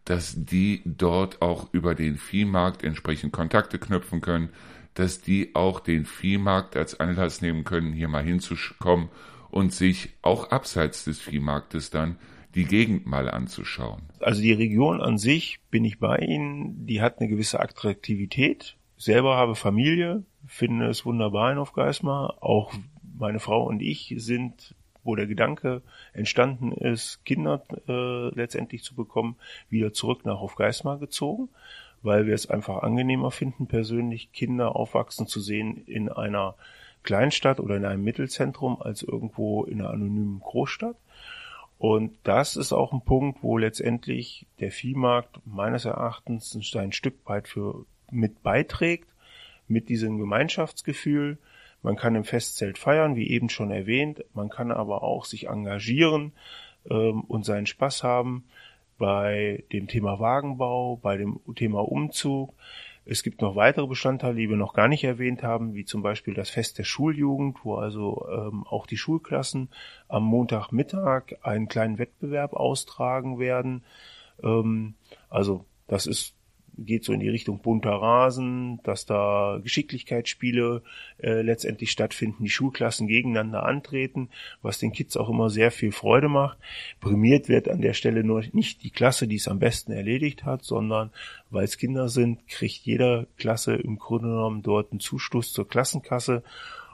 dass 0.07 0.35
die 0.37 0.83
dort 0.85 1.43
auch 1.43 1.69
über 1.73 1.95
den 1.95 2.17
Viehmarkt 2.17 2.83
entsprechend 2.83 3.33
Kontakte 3.33 3.79
knüpfen 3.79 4.21
können, 4.21 4.49
dass 4.95 5.21
die 5.21 5.55
auch 5.55 5.81
den 5.81 6.07
Viehmarkt 6.07 6.77
als 6.77 6.99
Anlass 6.99 7.43
nehmen 7.43 7.65
können, 7.65 7.93
hier 7.93 8.09
mal 8.09 8.25
hinzukommen 8.25 9.11
und 9.51 9.73
sich 9.73 10.15
auch 10.23 10.51
abseits 10.51 11.05
des 11.05 11.21
Viehmarktes 11.21 11.91
dann 11.91 12.17
die 12.55 12.65
Gegend 12.65 13.05
mal 13.05 13.29
anzuschauen. 13.29 14.03
Also 14.21 14.41
die 14.41 14.53
Region 14.53 15.03
an 15.03 15.19
sich 15.19 15.59
bin 15.71 15.85
ich 15.85 15.99
bei 15.99 16.19
Ihnen, 16.19 16.87
die 16.87 17.03
hat 17.03 17.19
eine 17.19 17.29
gewisse 17.29 17.61
Attraktivität. 17.61 18.77
selber 18.97 19.37
habe 19.37 19.55
Familie, 19.55 20.25
finde 20.47 20.87
es 20.87 21.05
wunderbar 21.05 21.53
in 21.53 21.59
Aufgeismar. 21.59 22.43
Auch 22.43 22.73
meine 23.19 23.41
Frau 23.41 23.65
und 23.65 23.83
ich 23.83 24.15
sind 24.19 24.75
wo 25.07 25.15
der 25.15 25.27
Gedanke 25.27 25.83
entstanden 26.13 26.73
ist, 26.73 27.25
Kinder 27.25 27.63
äh, 27.89 28.29
letztendlich 28.35 28.83
zu 28.83 28.95
bekommen, 28.95 29.37
wieder 29.71 29.93
zurück 29.93 30.25
nach 30.25 30.41
Hofgeismar 30.41 30.99
gezogen, 30.99 31.49
weil 32.03 32.27
wir 32.27 32.35
es 32.35 32.51
einfach 32.51 32.83
angenehmer 32.83 33.31
finden, 33.31 33.67
persönlich 33.67 34.33
Kinder 34.33 34.77
aufwachsen 34.77 35.27
zu 35.27 35.41
sehen 35.41 35.85
in 35.87 36.09
einer 36.09 36.55
Kleinstadt 37.03 37.61
oder 37.61 37.77
in 37.77 37.85
einem 37.85 38.05
Mittelzentrum 38.05 38.83
als 38.83 39.03
irgendwo 39.03 39.65
in 39.65 39.81
einer 39.81 39.91
anonymen 39.91 40.41
Großstadt. 40.41 40.97
Und 41.79 42.17
das 42.25 42.57
ist 42.57 42.73
auch 42.73 42.93
ein 42.93 43.03
Punkt, 43.03 43.43
wo 43.43 43.59
letztendlich 43.59 44.47
der 44.61 44.73
Viehmarkt 44.73 45.41
meines 45.45 45.85
Erachtens 45.85 46.57
ein 46.75 46.93
Stück 46.93 47.15
weit 47.27 47.49
für 47.49 47.85
mit 48.11 48.43
beiträgt, 48.43 49.09
mit 49.69 49.89
diesem 49.89 50.19
Gemeinschaftsgefühl, 50.19 51.39
man 51.83 51.97
kann 51.97 52.15
im 52.15 52.25
Festzelt 52.25 52.79
feiern, 52.79 53.17
wie 53.17 53.31
eben 53.31 53.49
schon 53.49 53.71
erwähnt. 53.71 54.25
Man 54.35 54.49
kann 54.49 54.71
aber 54.71 55.03
auch 55.03 55.25
sich 55.25 55.49
engagieren 55.49 56.33
ähm, 56.91 57.23
und 57.23 57.45
seinen 57.45 57.67
Spaß 57.67 58.03
haben 58.03 58.45
bei 58.99 59.65
dem 59.73 59.89
Thema 59.89 60.19
Wagenbau, 60.19 60.97
bei 60.97 61.17
dem 61.17 61.41
Thema 61.55 61.81
Umzug. 61.81 62.55
Es 63.09 63.23
gibt 63.23 63.41
noch 63.41 63.55
weitere 63.55 63.87
Bestandteile, 63.87 64.35
die 64.35 64.51
wir 64.51 64.57
noch 64.57 64.75
gar 64.75 64.89
nicht 64.89 65.05
erwähnt 65.05 65.45
haben, 65.45 65.75
wie 65.75 65.85
zum 65.85 66.03
Beispiel 66.03 66.35
das 66.35 66.51
Fest 66.51 66.79
der 66.79 66.85
Schuljugend, 66.85 67.59
wo 67.63 67.77
also 67.77 68.27
ähm, 68.29 68.67
auch 68.67 68.87
die 68.87 68.97
Schulklassen 68.97 69.69
am 70.09 70.25
Montagmittag 70.25 71.37
einen 71.43 71.69
kleinen 71.69 71.99
Wettbewerb 71.99 72.55
austragen 72.55 73.39
werden. 73.39 73.85
Ähm, 74.43 74.95
also 75.31 75.65
das 75.87 76.07
ist 76.09 76.35
geht 76.79 77.05
so 77.05 77.13
in 77.13 77.21
die 77.21 77.29
Richtung 77.29 77.61
bunter 77.61 77.91
Rasen, 77.93 78.81
dass 78.83 79.07
da 79.07 79.59
Geschicklichkeitsspiele 79.63 80.83
äh, 81.19 81.43
letztendlich 81.43 81.91
stattfinden, 81.91 82.45
die 82.45 82.51
Schulklassen 82.51 83.07
gegeneinander 83.07 83.65
antreten, 83.65 84.29
was 84.63 84.79
den 84.79 84.93
Kids 84.93 85.17
auch 85.17 85.29
immer 85.31 85.51
sehr 85.51 85.71
viel 85.71 85.93
Freude 85.93 86.29
macht. 86.29 86.59
Prämiert 87.01 87.49
wird 87.49 87.69
an 87.69 87.81
der 87.81 87.95
Stelle 87.95 88.25
nur 88.25 88.45
nicht 88.53 88.83
die 88.83 88.91
Klasse, 88.91 89.27
die 89.27 89.37
es 89.37 89.49
am 89.49 89.59
besten 89.59 89.93
erledigt 89.93 90.45
hat, 90.45 90.65
sondern 90.65 91.11
weil 91.51 91.65
es 91.65 91.79
Kinder 91.79 92.09
sind, 92.09 92.47
kriegt 92.49 92.85
jeder 92.85 93.27
Klasse 93.37 93.75
im 93.75 93.99
Grunde 93.99 94.29
genommen 94.29 94.63
dort 94.63 94.93
einen 94.93 95.01
Zustoß 95.01 95.53
zur 95.53 95.69
Klassenkasse 95.69 96.43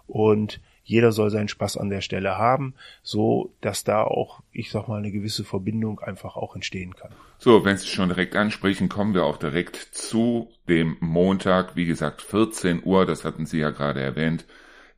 und 0.06 0.60
jeder 0.84 1.12
soll 1.12 1.30
seinen 1.30 1.48
Spaß 1.48 1.76
an 1.76 1.90
der 1.90 2.00
Stelle 2.00 2.36
haben, 2.38 2.74
so 3.02 3.54
dass 3.60 3.84
da 3.84 4.02
auch, 4.02 4.42
ich 4.52 4.70
sag 4.70 4.88
mal, 4.88 4.98
eine 4.98 5.12
gewisse 5.12 5.44
Verbindung 5.44 6.00
einfach 6.00 6.36
auch 6.36 6.54
entstehen 6.54 6.94
kann. 6.94 7.12
So, 7.38 7.64
wenn 7.64 7.76
Sie 7.76 7.86
schon 7.86 8.08
direkt 8.08 8.36
ansprechen, 8.36 8.88
kommen 8.88 9.14
wir 9.14 9.24
auch 9.24 9.36
direkt 9.36 9.76
zu 9.76 10.50
dem 10.68 10.96
Montag, 11.00 11.76
wie 11.76 11.86
gesagt, 11.86 12.22
14 12.22 12.82
Uhr, 12.84 13.06
das 13.06 13.24
hatten 13.24 13.46
Sie 13.46 13.58
ja 13.58 13.70
gerade 13.70 14.00
erwähnt, 14.00 14.44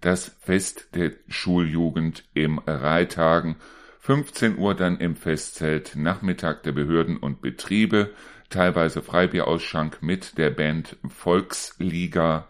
das 0.00 0.36
Fest 0.40 0.88
der 0.94 1.12
Schuljugend 1.28 2.24
im 2.34 2.58
Reithagen. 2.58 3.56
15 4.00 4.58
Uhr 4.58 4.74
dann 4.74 4.98
im 4.98 5.16
Festzelt, 5.16 5.96
Nachmittag 5.96 6.62
der 6.62 6.72
Behörden 6.72 7.16
und 7.16 7.40
Betriebe, 7.40 8.10
teilweise 8.50 9.00
Freibierausschank 9.00 10.02
mit 10.02 10.36
der 10.36 10.50
Band 10.50 10.98
Volksliga. 11.08 12.46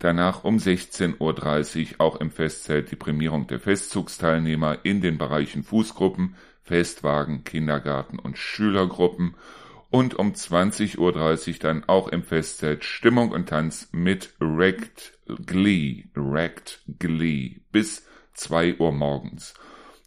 Danach 0.00 0.44
um 0.44 0.56
16.30 0.56 1.18
Uhr 1.20 1.94
auch 1.98 2.16
im 2.16 2.30
Festzelt 2.30 2.90
die 2.90 2.96
Prämierung 2.96 3.46
der 3.46 3.60
Festzugsteilnehmer 3.60 4.78
in 4.82 5.02
den 5.02 5.18
Bereichen 5.18 5.62
Fußgruppen, 5.62 6.36
Festwagen, 6.62 7.44
Kindergarten 7.44 8.18
und 8.18 8.38
Schülergruppen 8.38 9.34
und 9.90 10.14
um 10.14 10.32
20.30 10.32 10.96
Uhr 10.96 11.58
dann 11.60 11.84
auch 11.84 12.08
im 12.08 12.22
Festzelt 12.22 12.82
Stimmung 12.82 13.30
und 13.30 13.50
Tanz 13.50 13.90
mit 13.92 14.32
Wrecked 14.38 15.18
Glee, 15.44 16.04
Wrecked 16.14 16.80
Glee 16.98 17.56
bis 17.70 18.06
2 18.32 18.78
Uhr 18.78 18.92
morgens. 18.92 19.52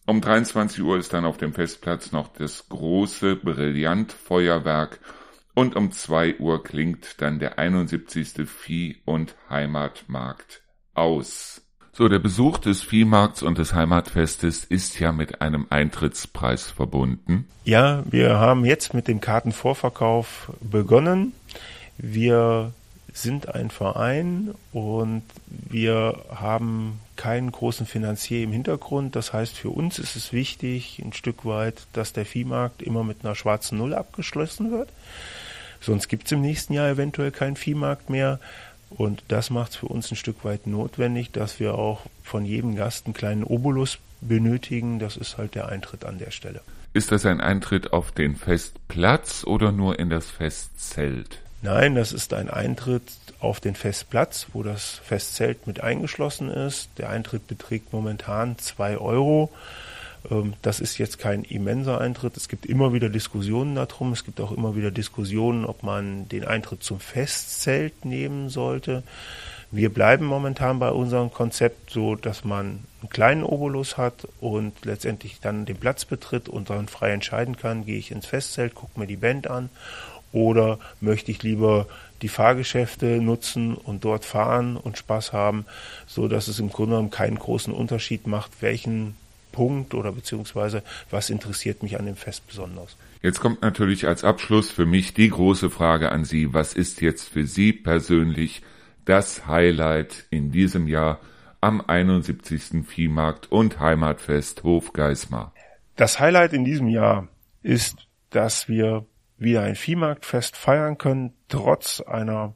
Um 0.08 0.21
23 0.21 0.82
Uhr 0.82 0.97
ist 0.97 1.13
dann 1.13 1.23
auf 1.23 1.38
dem 1.38 1.53
Festplatz 1.53 2.12
noch 2.12 2.29
das 2.29 2.67
große 2.67 3.36
Brillantfeuerwerk 3.36 4.99
und 5.53 5.75
um 5.75 5.91
zwei 5.91 6.37
Uhr 6.37 6.63
klingt 6.63 7.21
dann 7.21 7.39
der 7.39 7.59
71. 7.59 8.47
Vieh- 8.47 8.97
und 9.05 9.35
Heimatmarkt 9.49 10.61
aus. 10.93 11.61
So, 11.95 12.07
der 12.07 12.17
Besuch 12.17 12.57
des 12.57 12.81
Viehmarkts 12.81 13.43
und 13.43 13.59
des 13.59 13.75
Heimatfestes 13.75 14.63
ist 14.63 14.99
ja 14.99 15.11
mit 15.11 15.41
einem 15.41 15.67
Eintrittspreis 15.69 16.71
verbunden. 16.71 17.47
Ja, 17.65 18.03
wir 18.09 18.39
haben 18.39 18.65
jetzt 18.65 18.95
mit 18.95 19.07
dem 19.07 19.21
Kartenvorverkauf 19.21 20.51
begonnen. 20.59 21.33
Wir 21.99 22.73
sind 23.13 23.53
ein 23.53 23.69
Verein 23.69 24.55
und 24.71 25.21
wir 25.45 26.23
haben 26.33 26.99
keinen 27.15 27.51
großen 27.51 27.85
Finanzier 27.85 28.43
im 28.43 28.51
Hintergrund. 28.51 29.15
Das 29.15 29.31
heißt, 29.31 29.55
für 29.55 29.69
uns 29.69 29.99
ist 29.99 30.15
es 30.15 30.33
wichtig, 30.33 30.99
ein 31.03 31.13
Stück 31.13 31.45
weit, 31.45 31.85
dass 31.93 32.11
der 32.11 32.25
Viehmarkt 32.25 32.81
immer 32.81 33.03
mit 33.03 33.23
einer 33.23 33.35
schwarzen 33.35 33.77
Null 33.77 33.93
abgeschlossen 33.93 34.71
wird. 34.71 34.89
Sonst 35.84 36.08
gibt 36.08 36.26
es 36.26 36.32
im 36.32 36.41
nächsten 36.41 36.74
Jahr 36.74 36.89
eventuell 36.89 37.32
keinen 37.32 37.56
Viehmarkt 37.58 38.10
mehr. 38.10 38.39
Und 38.89 39.24
das 39.28 39.50
macht 39.50 39.72
es 39.72 39.78
für 39.78 39.88
uns 39.88 40.12
ein 40.12 40.15
Stück 40.15 40.46
weit 40.46 40.67
notwendig, 40.67 41.32
dass 41.32 41.60
wir 41.60 41.76
auch 41.76 42.02
von 42.24 42.46
jedem 42.46 42.76
Gast 42.76 43.06
einen 43.06 43.13
kleinen 43.13 43.43
Obolus 43.43 43.98
benötigen. 44.22 45.00
Das 45.00 45.17
ist 45.17 45.38
halt 45.38 45.56
der 45.56 45.67
Eintritt 45.67 46.06
an 46.06 46.19
der 46.19 46.32
Stelle. 46.32 46.62
Ist 46.93 47.12
das 47.12 47.26
ein 47.26 47.41
Eintritt 47.41 47.91
auf 47.91 48.12
den 48.12 48.36
Festplatz 48.36 49.43
oder 49.46 49.72
nur 49.72 49.98
in 50.00 50.10
das 50.10 50.30
Festzelt? 50.30 51.39
Nein, 51.63 51.96
das 51.96 52.12
ist 52.12 52.34
ein 52.34 52.50
Eintritt 52.50 53.04
auf 53.39 53.60
den 53.60 53.76
Festplatz, 53.76 54.48
wo 54.54 54.63
das 54.63 55.02
Festzelt 55.04 55.65
mit 55.65 55.82
eingeschlossen 55.82 56.50
ist. 56.50 56.89
Der 56.98 57.10
Eintritt 57.10 57.48
beträgt 57.48 57.93
momentan 57.93 58.58
zwei 58.58 58.98
Euro. 58.98 59.50
Ähm, 60.29 60.53
das 60.62 60.79
ist 60.79 60.97
jetzt 60.97 61.19
kein 61.19 61.43
immenser 61.43 61.99
Eintritt. 61.99 62.38
Es 62.38 62.47
gibt 62.47 62.65
immer 62.65 62.93
wieder 62.93 63.09
Diskussionen 63.09 63.75
darum. 63.75 64.12
Es 64.13 64.23
gibt 64.23 64.39
auch 64.41 64.51
immer 64.51 64.75
wieder 64.75 64.91
Diskussionen, 64.91 65.65
ob 65.65 65.83
man 65.83 66.27
den 66.29 66.45
Eintritt 66.45 66.83
zum 66.83 66.99
Festzelt 66.99 68.05
nehmen 68.05 68.49
sollte. 68.49 69.03
Wir 69.71 69.91
bleiben 69.91 70.25
momentan 70.25 70.77
bei 70.77 70.91
unserem 70.91 71.31
Konzept 71.31 71.89
so, 71.89 72.15
dass 72.15 72.43
man 72.43 72.83
einen 73.01 73.09
kleinen 73.09 73.43
Obolus 73.43 73.97
hat 73.97 74.27
und 74.39 74.86
letztendlich 74.86 75.39
dann 75.39 75.65
den 75.65 75.77
Platz 75.77 76.05
betritt 76.05 76.47
und 76.47 76.69
dann 76.69 76.88
frei 76.88 77.12
entscheiden 77.12 77.57
kann, 77.57 77.83
gehe 77.83 77.97
ich 77.97 78.12
ins 78.12 78.27
Festzelt, 78.27 78.75
gucke 78.75 78.99
mir 78.99 79.07
die 79.07 79.15
Band 79.15 79.47
an 79.47 79.71
oder 80.31 80.77
möchte 81.01 81.31
ich 81.31 81.41
lieber 81.41 81.88
die 82.21 82.27
Fahrgeschäfte 82.27 83.19
nutzen 83.19 83.73
und 83.73 84.05
dort 84.05 84.25
fahren 84.25 84.77
und 84.77 84.99
Spaß 84.99 85.33
haben, 85.33 85.65
so 86.05 86.27
dass 86.27 86.47
es 86.47 86.59
im 86.59 86.69
Grunde 86.69 86.91
genommen 86.91 87.12
keinen 87.12 87.39
großen 87.39 87.73
Unterschied 87.73 88.27
macht, 88.27 88.62
welchen 88.62 89.15
Punkt 89.53 89.93
oder 89.93 90.11
beziehungsweise 90.11 90.83
was 91.09 91.29
interessiert 91.29 91.81
mich 91.81 91.97
an 91.97 92.05
dem 92.05 92.17
Fest 92.17 92.45
besonders. 92.45 92.97
Jetzt 93.21 93.39
kommt 93.39 93.61
natürlich 93.61 94.05
als 94.05 94.25
Abschluss 94.25 94.69
für 94.69 94.85
mich 94.85 95.13
die 95.13 95.29
große 95.29 95.69
Frage 95.69 96.11
an 96.11 96.25
Sie. 96.25 96.53
Was 96.53 96.73
ist 96.73 96.99
jetzt 96.99 97.29
für 97.29 97.47
Sie 97.47 97.71
persönlich 97.71 98.61
das 99.05 99.47
Highlight 99.47 100.25
in 100.29 100.51
diesem 100.51 100.89
Jahr 100.89 101.21
am 101.61 101.79
71. 101.79 102.85
Viehmarkt 102.85 103.49
und 103.49 103.79
Heimatfest 103.79 104.63
Hof 104.63 104.91
Geismar? 104.91 105.53
Das 105.95 106.19
Highlight 106.19 106.51
in 106.51 106.65
diesem 106.65 106.89
Jahr 106.89 107.29
ist, 107.61 108.09
dass 108.29 108.67
wir 108.67 109.05
wieder 109.37 109.61
ein 109.61 109.75
Viehmarktfest 109.75 110.57
feiern 110.57 110.97
können, 110.97 111.33
trotz 111.47 112.01
einer 112.01 112.55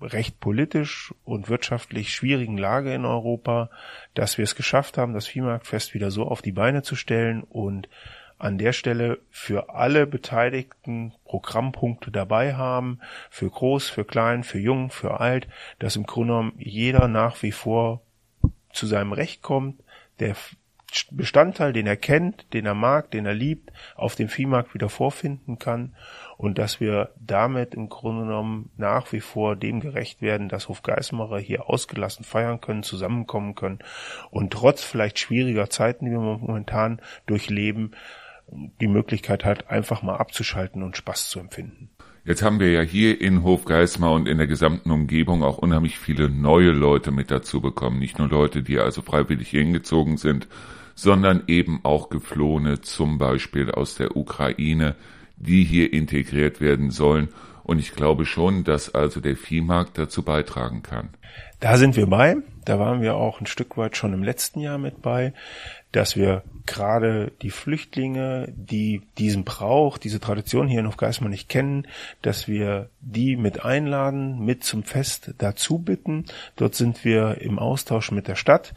recht 0.00 0.40
politisch 0.40 1.14
und 1.24 1.48
wirtschaftlich 1.48 2.12
schwierigen 2.12 2.58
Lage 2.58 2.92
in 2.92 3.04
Europa, 3.04 3.70
dass 4.14 4.38
wir 4.38 4.44
es 4.44 4.54
geschafft 4.54 4.98
haben, 4.98 5.14
das 5.14 5.26
Viehmarktfest 5.26 5.94
wieder 5.94 6.10
so 6.10 6.24
auf 6.24 6.42
die 6.42 6.52
Beine 6.52 6.82
zu 6.82 6.96
stellen 6.96 7.42
und 7.42 7.88
an 8.38 8.58
der 8.58 8.72
Stelle 8.72 9.18
für 9.30 9.70
alle 9.70 10.06
Beteiligten 10.06 11.14
Programmpunkte 11.24 12.10
dabei 12.10 12.54
haben, 12.54 13.00
für 13.30 13.48
groß, 13.48 13.88
für 13.88 14.04
klein, 14.04 14.44
für 14.44 14.58
jung, 14.58 14.90
für 14.90 15.20
alt, 15.20 15.48
dass 15.78 15.96
im 15.96 16.04
Grunde 16.04 16.34
genommen 16.34 16.52
jeder 16.58 17.08
nach 17.08 17.42
wie 17.42 17.52
vor 17.52 18.02
zu 18.72 18.86
seinem 18.86 19.12
Recht 19.12 19.40
kommt, 19.40 19.82
der 20.20 20.36
Bestandteil, 21.10 21.72
den 21.72 21.86
er 21.86 21.96
kennt, 21.96 22.52
den 22.52 22.66
er 22.66 22.74
mag, 22.74 23.10
den 23.10 23.26
er 23.26 23.34
liebt, 23.34 23.72
auf 23.96 24.14
dem 24.14 24.28
Viehmarkt 24.28 24.74
wieder 24.74 24.88
vorfinden 24.88 25.58
kann 25.58 25.94
und 26.36 26.58
dass 26.58 26.80
wir 26.80 27.10
damit 27.18 27.74
im 27.74 27.88
Grunde 27.88 28.24
genommen 28.24 28.70
nach 28.76 29.12
wie 29.12 29.20
vor 29.20 29.56
dem 29.56 29.80
gerecht 29.80 30.22
werden, 30.22 30.48
dass 30.48 30.68
Hofgeismacher 30.68 31.38
hier 31.38 31.68
ausgelassen 31.68 32.24
feiern 32.24 32.60
können, 32.60 32.82
zusammenkommen 32.82 33.54
können 33.54 33.78
und 34.30 34.52
trotz 34.52 34.82
vielleicht 34.82 35.18
schwieriger 35.18 35.70
Zeiten, 35.70 36.04
die 36.04 36.10
wir 36.10 36.20
momentan 36.20 37.00
durchleben, 37.26 37.92
die 38.80 38.88
Möglichkeit 38.88 39.44
hat, 39.44 39.70
einfach 39.70 40.02
mal 40.02 40.16
abzuschalten 40.16 40.82
und 40.82 40.96
Spaß 40.96 41.30
zu 41.30 41.40
empfinden. 41.40 41.90
Jetzt 42.24 42.42
haben 42.42 42.58
wir 42.58 42.72
ja 42.72 42.80
hier 42.80 43.20
in 43.20 43.44
Hofgeismar 43.44 44.12
und 44.12 44.26
in 44.26 44.38
der 44.38 44.48
gesamten 44.48 44.90
Umgebung 44.90 45.44
auch 45.44 45.58
unheimlich 45.58 45.98
viele 45.98 46.28
neue 46.28 46.72
Leute 46.72 47.12
mit 47.12 47.30
dazu 47.30 47.60
bekommen. 47.60 48.00
Nicht 48.00 48.18
nur 48.18 48.28
Leute, 48.28 48.64
die 48.64 48.80
also 48.80 49.00
freiwillig 49.00 49.50
hingezogen 49.50 50.16
sind, 50.16 50.48
sondern 50.96 51.44
eben 51.46 51.80
auch 51.84 52.08
Geflohene, 52.08 52.80
zum 52.80 53.18
Beispiel 53.18 53.70
aus 53.70 53.94
der 53.94 54.16
Ukraine, 54.16 54.96
die 55.36 55.64
hier 55.64 55.92
integriert 55.92 56.60
werden 56.60 56.90
sollen. 56.90 57.28
Und 57.62 57.78
ich 57.78 57.94
glaube 57.94 58.26
schon, 58.26 58.64
dass 58.64 58.94
also 58.94 59.20
der 59.20 59.36
Viehmarkt 59.36 59.98
dazu 59.98 60.22
beitragen 60.22 60.82
kann. 60.82 61.10
Da 61.60 61.76
sind 61.76 61.96
wir 61.96 62.06
bei. 62.06 62.36
Da 62.64 62.78
waren 62.78 63.00
wir 63.00 63.14
auch 63.14 63.40
ein 63.40 63.46
Stück 63.46 63.76
weit 63.76 63.96
schon 63.96 64.12
im 64.12 64.22
letzten 64.22 64.60
Jahr 64.60 64.76
mit 64.76 65.00
bei, 65.00 65.32
dass 65.92 66.16
wir 66.16 66.42
gerade 66.66 67.32
die 67.42 67.50
Flüchtlinge, 67.50 68.52
die 68.54 69.02
diesen 69.18 69.44
Brauch, 69.44 69.98
diese 69.98 70.20
Tradition 70.20 70.66
hier 70.66 70.80
in 70.80 70.88
Hofgeismar 70.88 71.30
nicht 71.30 71.48
kennen, 71.48 71.86
dass 72.22 72.48
wir 72.48 72.90
die 73.00 73.36
mit 73.36 73.64
einladen, 73.64 74.44
mit 74.44 74.64
zum 74.64 74.82
Fest 74.82 75.34
dazu 75.38 75.78
bitten. 75.78 76.26
Dort 76.56 76.74
sind 76.74 77.04
wir 77.04 77.40
im 77.40 77.58
Austausch 77.58 78.10
mit 78.10 78.26
der 78.26 78.34
Stadt 78.34 78.74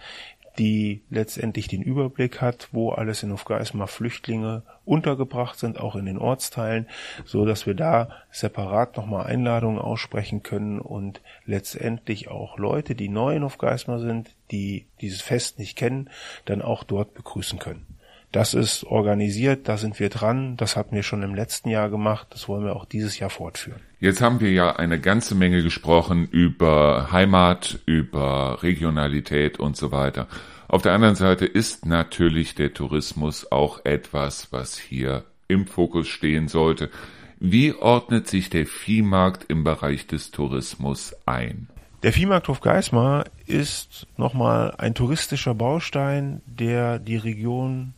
die 0.58 1.04
letztendlich 1.10 1.68
den 1.68 1.82
Überblick 1.82 2.42
hat, 2.42 2.70
wo 2.72 2.92
alles 2.92 3.24
in 3.24 3.32
Hofgeismar 3.32 3.88
Flüchtlinge 3.88 4.64
untergebracht 4.86 5.60
sind, 5.60 5.80
auch 5.80 5.96
in 5.96 6.06
den 6.06 6.18
Ortsteilen, 6.18 6.88
so 7.26 7.46
dass 7.46 7.66
wir 7.66 7.76
da 7.76 8.10
separat 8.32 8.98
nochmal 8.98 9.28
Einladungen 9.28 9.80
aussprechen 9.80 10.44
können 10.44 10.80
und 10.80 11.22
letztendlich 11.46 12.30
auch 12.30 12.58
Leute, 12.58 12.96
die 12.96 13.10
neu 13.10 13.36
in 13.36 13.44
Hofgeismar 13.44 14.00
sind, 14.00 14.36
die 14.52 14.88
dieses 15.02 15.22
Fest 15.22 15.60
nicht 15.60 15.78
kennen, 15.78 16.10
dann 16.46 16.62
auch 16.62 16.84
dort 16.84 17.14
begrüßen 17.14 17.60
können. 17.60 17.99
Das 18.32 18.54
ist 18.54 18.84
organisiert, 18.84 19.68
da 19.68 19.78
sind 19.78 20.00
wir 20.00 20.10
dran, 20.10 20.56
das 20.56 20.76
hatten 20.76 20.96
wir 20.96 21.02
schon 21.02 21.24
im 21.24 21.34
letzten 21.34 21.70
Jahr 21.70 21.90
gemacht, 21.90 22.28
das 22.30 22.48
wollen 22.48 22.64
wir 22.64 22.76
auch 22.76 22.86
dieses 22.86 23.18
Jahr 23.18 23.32
fortführen. 23.32 23.80
Jetzt 24.00 24.22
haben 24.22 24.40
wir 24.40 24.52
ja 24.52 24.76
eine 24.76 25.00
ganze 25.00 25.34
Menge 25.34 25.64
gesprochen 25.64 26.28
über 26.30 27.12
Heimat, 27.12 27.80
über 27.88 28.62
Regionalität 28.62 29.60
und 29.60 29.76
so 29.76 29.92
weiter. 29.92 30.28
Auf 30.68 30.84
der 30.84 30.94
anderen 30.94 31.16
Seite 31.16 31.48
ist 31.48 31.88
natürlich 31.88 32.54
der 32.54 32.74
Tourismus 32.76 33.52
auch 33.52 33.84
etwas, 33.84 34.52
was 34.52 34.78
hier 34.78 35.24
im 35.48 35.66
Fokus 35.66 36.08
stehen 36.08 36.48
sollte. 36.48 36.92
Wie 37.40 37.74
ordnet 37.74 38.28
sich 38.28 38.52
der 38.52 38.68
Viehmarkt 38.68 39.46
im 39.50 39.64
Bereich 39.64 40.06
des 40.06 40.30
Tourismus 40.30 41.16
ein? 41.26 41.68
Der 42.04 42.14
Viehmarkthof 42.14 42.62
Geismar 42.62 43.26
ist 43.48 44.06
nochmal 44.18 44.76
ein 44.78 44.94
touristischer 44.94 45.56
Baustein, 45.56 46.42
der 46.46 47.00
die 47.00 47.18
Region 47.18 47.94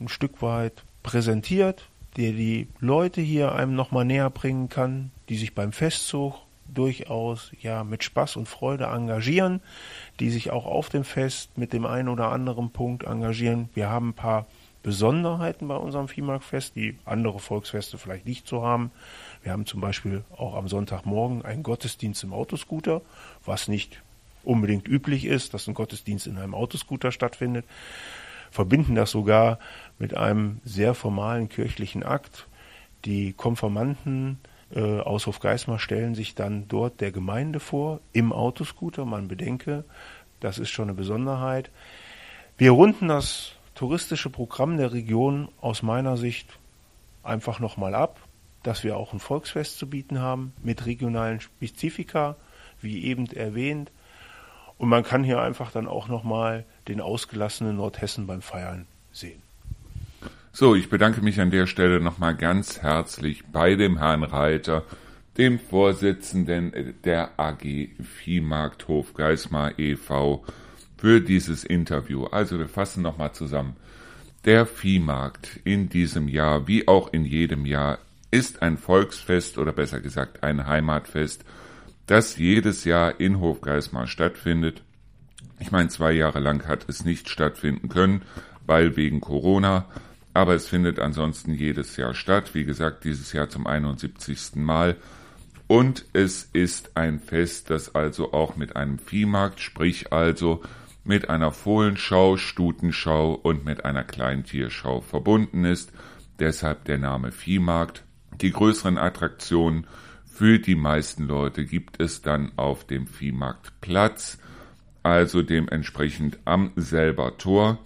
ein 0.00 0.08
Stück 0.08 0.42
weit 0.42 0.84
präsentiert, 1.02 1.88
der 2.16 2.32
die 2.32 2.68
Leute 2.80 3.20
hier 3.20 3.52
einem 3.52 3.74
nochmal 3.74 4.04
näher 4.04 4.30
bringen 4.30 4.68
kann, 4.68 5.10
die 5.28 5.36
sich 5.36 5.54
beim 5.54 5.72
Festzug 5.72 6.34
durchaus 6.72 7.52
ja 7.60 7.84
mit 7.84 8.02
Spaß 8.04 8.36
und 8.36 8.48
Freude 8.48 8.84
engagieren, 8.84 9.60
die 10.20 10.30
sich 10.30 10.50
auch 10.50 10.66
auf 10.66 10.88
dem 10.88 11.04
Fest 11.04 11.58
mit 11.58 11.72
dem 11.72 11.86
einen 11.86 12.08
oder 12.08 12.30
anderen 12.30 12.70
Punkt 12.70 13.04
engagieren. 13.04 13.68
Wir 13.74 13.88
haben 13.88 14.10
ein 14.10 14.14
paar 14.14 14.46
Besonderheiten 14.82 15.68
bei 15.68 15.76
unserem 15.76 16.08
Viehmarktfest, 16.08 16.74
die 16.74 16.98
andere 17.04 17.38
Volksfeste 17.38 17.98
vielleicht 17.98 18.26
nicht 18.26 18.48
so 18.48 18.62
haben. 18.62 18.90
Wir 19.42 19.52
haben 19.52 19.66
zum 19.66 19.80
Beispiel 19.80 20.24
auch 20.36 20.54
am 20.54 20.68
Sonntagmorgen 20.68 21.44
einen 21.44 21.62
Gottesdienst 21.62 22.24
im 22.24 22.32
Autoscooter, 22.32 23.00
was 23.44 23.68
nicht 23.68 24.02
unbedingt 24.44 24.88
üblich 24.88 25.24
ist, 25.24 25.54
dass 25.54 25.68
ein 25.68 25.74
Gottesdienst 25.74 26.26
in 26.26 26.36
einem 26.36 26.54
Autoscooter 26.54 27.12
stattfindet 27.12 27.64
verbinden 28.52 28.94
das 28.94 29.10
sogar 29.10 29.58
mit 29.98 30.16
einem 30.16 30.60
sehr 30.62 30.94
formalen 30.94 31.48
kirchlichen 31.48 32.04
Akt. 32.04 32.46
Die 33.04 33.32
Konformanten 33.32 34.38
äh, 34.74 35.00
aus 35.00 35.26
Hofgeismar 35.26 35.78
stellen 35.78 36.14
sich 36.14 36.34
dann 36.34 36.68
dort 36.68 37.00
der 37.00 37.10
Gemeinde 37.10 37.60
vor, 37.60 38.00
im 38.12 38.32
Autoscooter. 38.32 39.04
Man 39.04 39.26
bedenke, 39.26 39.84
das 40.38 40.58
ist 40.58 40.70
schon 40.70 40.88
eine 40.88 40.94
Besonderheit. 40.94 41.70
Wir 42.58 42.72
runden 42.72 43.08
das 43.08 43.52
touristische 43.74 44.30
Programm 44.30 44.76
der 44.76 44.92
Region 44.92 45.48
aus 45.60 45.82
meiner 45.82 46.16
Sicht 46.16 46.58
einfach 47.22 47.58
nochmal 47.58 47.94
ab, 47.94 48.20
dass 48.62 48.84
wir 48.84 48.96
auch 48.96 49.12
ein 49.12 49.18
Volksfest 49.18 49.78
zu 49.78 49.88
bieten 49.88 50.20
haben 50.20 50.52
mit 50.62 50.84
regionalen 50.84 51.40
Spezifika, 51.40 52.36
wie 52.80 53.04
eben 53.04 53.26
erwähnt. 53.26 53.90
Und 54.76 54.88
man 54.88 55.04
kann 55.04 55.24
hier 55.24 55.40
einfach 55.40 55.70
dann 55.70 55.88
auch 55.88 56.08
nochmal 56.08 56.64
den 56.88 57.00
ausgelassenen 57.00 57.76
Nordhessen 57.76 58.26
beim 58.26 58.42
Feiern 58.42 58.86
sehen. 59.12 59.42
So, 60.52 60.74
ich 60.74 60.90
bedanke 60.90 61.22
mich 61.22 61.40
an 61.40 61.50
der 61.50 61.66
Stelle 61.66 62.00
nochmal 62.00 62.36
ganz 62.36 62.82
herzlich 62.82 63.44
bei 63.50 63.74
dem 63.74 63.98
Herrn 63.98 64.22
Reiter, 64.22 64.84
dem 65.38 65.58
Vorsitzenden 65.58 66.94
der 67.04 67.38
AG 67.40 67.88
Viehmarkthof 68.02 69.14
Geismar 69.14 69.78
e.V. 69.78 70.44
für 70.98 71.20
dieses 71.22 71.64
Interview. 71.64 72.26
Also 72.26 72.58
wir 72.58 72.68
fassen 72.68 73.02
nochmal 73.02 73.32
zusammen. 73.32 73.76
Der 74.44 74.66
Viehmarkt 74.66 75.60
in 75.64 75.88
diesem 75.88 76.28
Jahr, 76.28 76.66
wie 76.66 76.86
auch 76.86 77.12
in 77.12 77.24
jedem 77.24 77.64
Jahr, 77.64 77.98
ist 78.30 78.60
ein 78.60 78.76
Volksfest 78.76 79.56
oder 79.56 79.72
besser 79.72 80.00
gesagt 80.00 80.42
ein 80.42 80.66
Heimatfest, 80.66 81.44
das 82.06 82.36
jedes 82.36 82.84
Jahr 82.84 83.20
in 83.20 83.40
Hofgeismar 83.40 84.06
stattfindet 84.06 84.82
ich 85.62 85.70
meine, 85.70 85.88
zwei 85.90 86.10
Jahre 86.10 86.40
lang 86.40 86.66
hat 86.66 86.88
es 86.88 87.04
nicht 87.04 87.28
stattfinden 87.28 87.88
können, 87.88 88.22
weil 88.66 88.96
wegen 88.96 89.20
Corona, 89.20 89.86
aber 90.34 90.54
es 90.54 90.66
findet 90.66 90.98
ansonsten 90.98 91.54
jedes 91.54 91.96
Jahr 91.96 92.14
statt. 92.14 92.52
Wie 92.54 92.64
gesagt, 92.64 93.04
dieses 93.04 93.32
Jahr 93.32 93.48
zum 93.48 93.68
71. 93.68 94.56
Mal. 94.56 94.96
Und 95.68 96.04
es 96.12 96.48
ist 96.52 96.96
ein 96.96 97.20
Fest, 97.20 97.70
das 97.70 97.94
also 97.94 98.32
auch 98.32 98.56
mit 98.56 98.74
einem 98.74 98.98
Viehmarkt, 98.98 99.60
sprich 99.60 100.12
also 100.12 100.62
mit 101.04 101.30
einer 101.30 101.52
Fohlenschau, 101.52 102.36
Stutenschau 102.36 103.32
und 103.32 103.64
mit 103.64 103.84
einer 103.84 104.02
Kleintierschau 104.02 105.00
verbunden 105.00 105.64
ist. 105.64 105.92
Deshalb 106.40 106.86
der 106.86 106.98
Name 106.98 107.30
Viehmarkt. 107.30 108.02
Die 108.40 108.50
größeren 108.50 108.98
Attraktionen 108.98 109.86
für 110.26 110.58
die 110.58 110.74
meisten 110.74 111.28
Leute 111.28 111.64
gibt 111.64 112.02
es 112.02 112.20
dann 112.20 112.50
auf 112.56 112.84
dem 112.84 113.06
Viehmarktplatz, 113.06 114.38
also 115.02 115.42
dementsprechend 115.42 116.38
am 116.44 116.72
selber 116.76 117.38
Tor. 117.38 117.78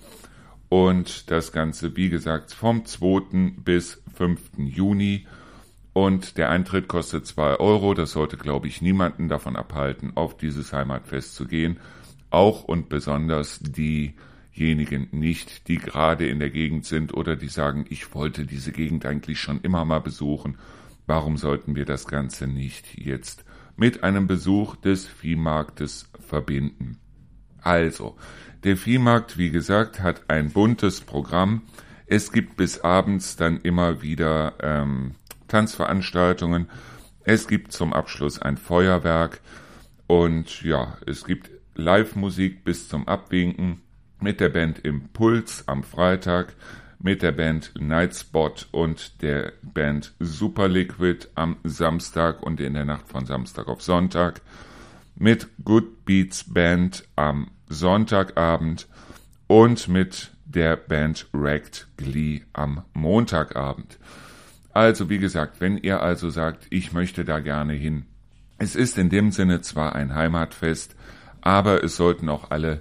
Und 0.68 1.30
das 1.30 1.52
Ganze, 1.52 1.96
wie 1.96 2.10
gesagt, 2.10 2.52
vom 2.52 2.84
2. 2.84 3.54
bis 3.56 4.02
5. 4.14 4.40
Juni. 4.58 5.26
Und 5.92 6.36
der 6.36 6.50
Eintritt 6.50 6.88
kostet 6.88 7.26
2 7.26 7.56
Euro. 7.56 7.94
Das 7.94 8.12
sollte, 8.12 8.36
glaube 8.36 8.66
ich, 8.66 8.82
niemanden 8.82 9.28
davon 9.28 9.56
abhalten, 9.56 10.12
auf 10.14 10.36
dieses 10.36 10.72
Heimatfest 10.72 11.34
zu 11.34 11.46
gehen 11.46 11.78
auch 12.30 12.64
und 12.64 12.88
besonders 12.88 13.60
diejenigen 13.60 15.08
nicht, 15.10 15.68
die 15.68 15.78
gerade 15.78 16.28
in 16.28 16.38
der 16.38 16.50
Gegend 16.50 16.84
sind 16.84 17.14
oder 17.14 17.36
die 17.36 17.48
sagen, 17.48 17.86
ich 17.88 18.14
wollte 18.14 18.44
diese 18.44 18.72
Gegend 18.72 19.06
eigentlich 19.06 19.40
schon 19.40 19.60
immer 19.62 19.84
mal 19.84 20.00
besuchen. 20.00 20.58
Warum 21.06 21.36
sollten 21.36 21.76
wir 21.76 21.84
das 21.84 22.06
Ganze 22.06 22.46
nicht 22.46 22.98
jetzt 22.98 23.44
mit 23.76 24.02
einem 24.02 24.26
Besuch 24.26 24.76
des 24.76 25.06
Viehmarktes 25.06 26.10
verbinden? 26.20 26.98
Also, 27.66 28.14
der 28.62 28.76
Viehmarkt, 28.76 29.38
wie 29.38 29.50
gesagt, 29.50 29.98
hat 29.98 30.30
ein 30.30 30.52
buntes 30.52 31.00
Programm. 31.00 31.62
Es 32.06 32.30
gibt 32.30 32.56
bis 32.56 32.78
abends 32.78 33.34
dann 33.34 33.60
immer 33.60 34.02
wieder 34.02 34.54
ähm, 34.62 35.16
Tanzveranstaltungen. 35.48 36.68
Es 37.24 37.48
gibt 37.48 37.72
zum 37.72 37.92
Abschluss 37.92 38.40
ein 38.40 38.56
Feuerwerk. 38.56 39.40
Und 40.06 40.62
ja, 40.62 40.96
es 41.06 41.24
gibt 41.24 41.50
Live-Musik 41.74 42.62
bis 42.62 42.88
zum 42.88 43.08
Abwinken 43.08 43.82
mit 44.20 44.38
der 44.38 44.50
Band 44.50 44.78
Impuls 44.78 45.64
am 45.66 45.82
Freitag, 45.82 46.54
mit 47.00 47.22
der 47.22 47.32
Band 47.32 47.72
Nightspot 47.76 48.68
und 48.70 49.22
der 49.22 49.54
Band 49.62 50.14
Super 50.20 50.68
Liquid 50.68 51.26
am 51.34 51.56
Samstag 51.64 52.44
und 52.44 52.60
in 52.60 52.74
der 52.74 52.84
Nacht 52.84 53.08
von 53.08 53.26
Samstag 53.26 53.66
auf 53.66 53.82
Sonntag, 53.82 54.40
mit 55.16 55.48
Good 55.64 56.04
Beats 56.04 56.44
Band 56.44 57.08
am 57.16 57.50
Sonntagabend 57.68 58.88
und 59.46 59.88
mit 59.88 60.32
der 60.44 60.76
Band 60.76 61.28
Wrecked 61.32 61.88
Glee 61.96 62.42
am 62.52 62.82
Montagabend. 62.94 63.98
Also 64.72 65.08
wie 65.08 65.18
gesagt, 65.18 65.60
wenn 65.60 65.78
ihr 65.78 66.02
also 66.02 66.30
sagt, 66.30 66.66
ich 66.70 66.92
möchte 66.92 67.24
da 67.24 67.40
gerne 67.40 67.72
hin, 67.72 68.06
es 68.58 68.74
ist 68.74 68.96
in 68.98 69.10
dem 69.10 69.32
Sinne 69.32 69.60
zwar 69.60 69.94
ein 69.94 70.14
Heimatfest, 70.14 70.96
aber 71.40 71.84
es 71.84 71.96
sollten 71.96 72.28
auch 72.28 72.50
alle 72.50 72.80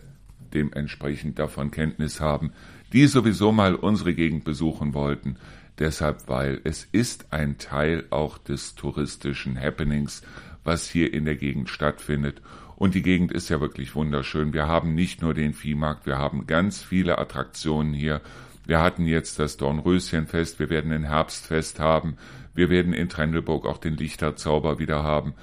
dementsprechend 0.53 1.37
davon 1.37 1.71
Kenntnis 1.71 2.21
haben, 2.21 2.51
die 2.93 3.07
sowieso 3.07 3.51
mal 3.51 3.75
unsere 3.75 4.13
Gegend 4.13 4.45
besuchen 4.45 4.93
wollten. 4.93 5.37
Deshalb, 5.79 6.27
weil 6.27 6.61
es 6.63 6.87
ist 6.91 7.33
ein 7.33 7.57
Teil 7.57 8.05
auch 8.09 8.37
des 8.37 8.75
touristischen 8.75 9.59
Happenings, 9.59 10.21
was 10.63 10.89
hier 10.89 11.13
in 11.13 11.25
der 11.25 11.35
Gegend 11.35 11.69
stattfindet. 11.69 12.41
Und 12.75 12.93
die 12.93 13.01
Gegend 13.01 13.31
ist 13.31 13.49
ja 13.49 13.61
wirklich 13.61 13.95
wunderschön. 13.95 14.53
Wir 14.53 14.67
haben 14.67 14.95
nicht 14.95 15.21
nur 15.21 15.33
den 15.33 15.53
Viehmarkt, 15.53 16.05
wir 16.05 16.17
haben 16.17 16.45
ganz 16.45 16.81
viele 16.81 17.17
Attraktionen 17.17 17.93
hier. 17.93 18.21
Wir 18.65 18.81
hatten 18.81 19.05
jetzt 19.05 19.39
das 19.39 19.57
Dornröschenfest, 19.57 20.59
wir 20.59 20.69
werden 20.69 20.91
ein 20.91 21.03
Herbstfest 21.03 21.79
haben, 21.79 22.17
wir 22.53 22.69
werden 22.69 22.93
in 22.93 23.09
Trendelburg 23.09 23.65
auch 23.65 23.77
den 23.77 23.95
Lichterzauber 23.95 24.79
wieder 24.79 25.03
haben. 25.03 25.33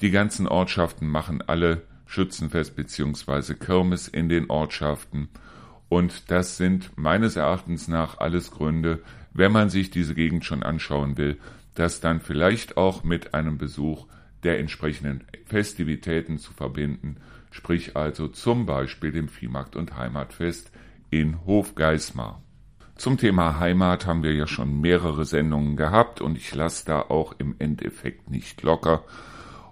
Die 0.00 0.10
ganzen 0.10 0.48
Ortschaften 0.48 1.06
machen 1.06 1.42
alle 1.46 1.82
Schützenfest 2.06 2.74
beziehungsweise 2.74 3.54
Kirmes 3.54 4.08
in 4.08 4.28
den 4.28 4.50
Ortschaften. 4.50 5.28
Und 5.88 6.30
das 6.30 6.56
sind 6.56 6.90
meines 6.96 7.36
Erachtens 7.36 7.86
nach 7.86 8.18
alles 8.18 8.50
Gründe, 8.50 9.00
wenn 9.32 9.52
man 9.52 9.70
sich 9.70 9.90
diese 9.90 10.14
Gegend 10.14 10.44
schon 10.44 10.62
anschauen 10.62 11.18
will, 11.18 11.38
das 11.74 12.00
dann 12.00 12.20
vielleicht 12.20 12.76
auch 12.76 13.04
mit 13.04 13.34
einem 13.34 13.58
Besuch 13.58 14.06
der 14.42 14.58
entsprechenden 14.58 15.24
Festivitäten 15.44 16.38
zu 16.38 16.52
verbinden, 16.52 17.16
sprich 17.50 17.96
also 17.96 18.28
zum 18.28 18.66
Beispiel 18.66 19.12
dem 19.12 19.28
Viehmarkt- 19.28 19.76
und 19.76 19.96
Heimatfest 19.96 20.70
in 21.10 21.44
Hofgeismar. 21.44 22.42
Zum 22.96 23.16
Thema 23.16 23.58
Heimat 23.58 24.06
haben 24.06 24.22
wir 24.22 24.34
ja 24.34 24.46
schon 24.46 24.80
mehrere 24.80 25.24
Sendungen 25.24 25.76
gehabt 25.76 26.20
und 26.20 26.36
ich 26.36 26.54
lasse 26.54 26.84
da 26.84 27.00
auch 27.00 27.34
im 27.38 27.56
Endeffekt 27.58 28.30
nicht 28.30 28.62
locker. 28.62 29.04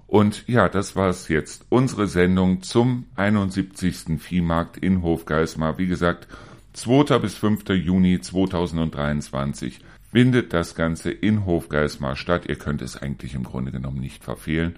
Und 0.06 0.48
ja, 0.48 0.70
das 0.70 0.96
war's 0.96 1.28
jetzt. 1.28 1.66
Unsere 1.68 2.06
Sendung 2.06 2.62
zum 2.62 3.04
71. 3.16 4.18
Viehmarkt 4.18 4.78
in 4.78 5.02
Hofgeismar. 5.02 5.76
Wie 5.76 5.86
gesagt, 5.86 6.26
2. 6.72 7.18
bis 7.18 7.34
5. 7.36 7.68
Juni 7.68 8.18
2023 8.18 9.80
findet 10.10 10.52
das 10.52 10.74
Ganze 10.74 11.10
in 11.10 11.44
Hofgeismar 11.46 12.16
statt. 12.16 12.46
Ihr 12.46 12.56
könnt 12.56 12.82
es 12.82 12.96
eigentlich 12.96 13.34
im 13.34 13.44
Grunde 13.44 13.72
genommen 13.72 14.00
nicht 14.00 14.24
verfehlen. 14.24 14.76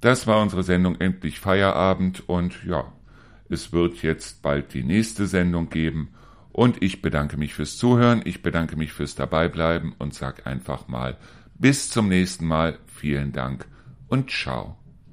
Das 0.00 0.26
war 0.26 0.42
unsere 0.42 0.62
Sendung 0.62 1.00
Endlich 1.00 1.40
Feierabend 1.40 2.28
und 2.28 2.64
ja, 2.64 2.92
es 3.48 3.72
wird 3.72 4.02
jetzt 4.02 4.42
bald 4.42 4.74
die 4.74 4.82
nächste 4.82 5.26
Sendung 5.26 5.70
geben. 5.70 6.10
Und 6.52 6.82
ich 6.82 7.02
bedanke 7.02 7.36
mich 7.36 7.54
fürs 7.54 7.76
Zuhören, 7.76 8.22
ich 8.24 8.42
bedanke 8.42 8.76
mich 8.76 8.92
fürs 8.92 9.14
Dabeibleiben 9.16 9.94
und 9.98 10.14
sag 10.14 10.46
einfach 10.46 10.88
mal 10.88 11.16
bis 11.54 11.90
zum 11.90 12.08
nächsten 12.08 12.46
Mal. 12.46 12.78
Vielen 12.86 13.32
Dank 13.32 13.66
und 14.08 14.30
ciao. 14.30 14.83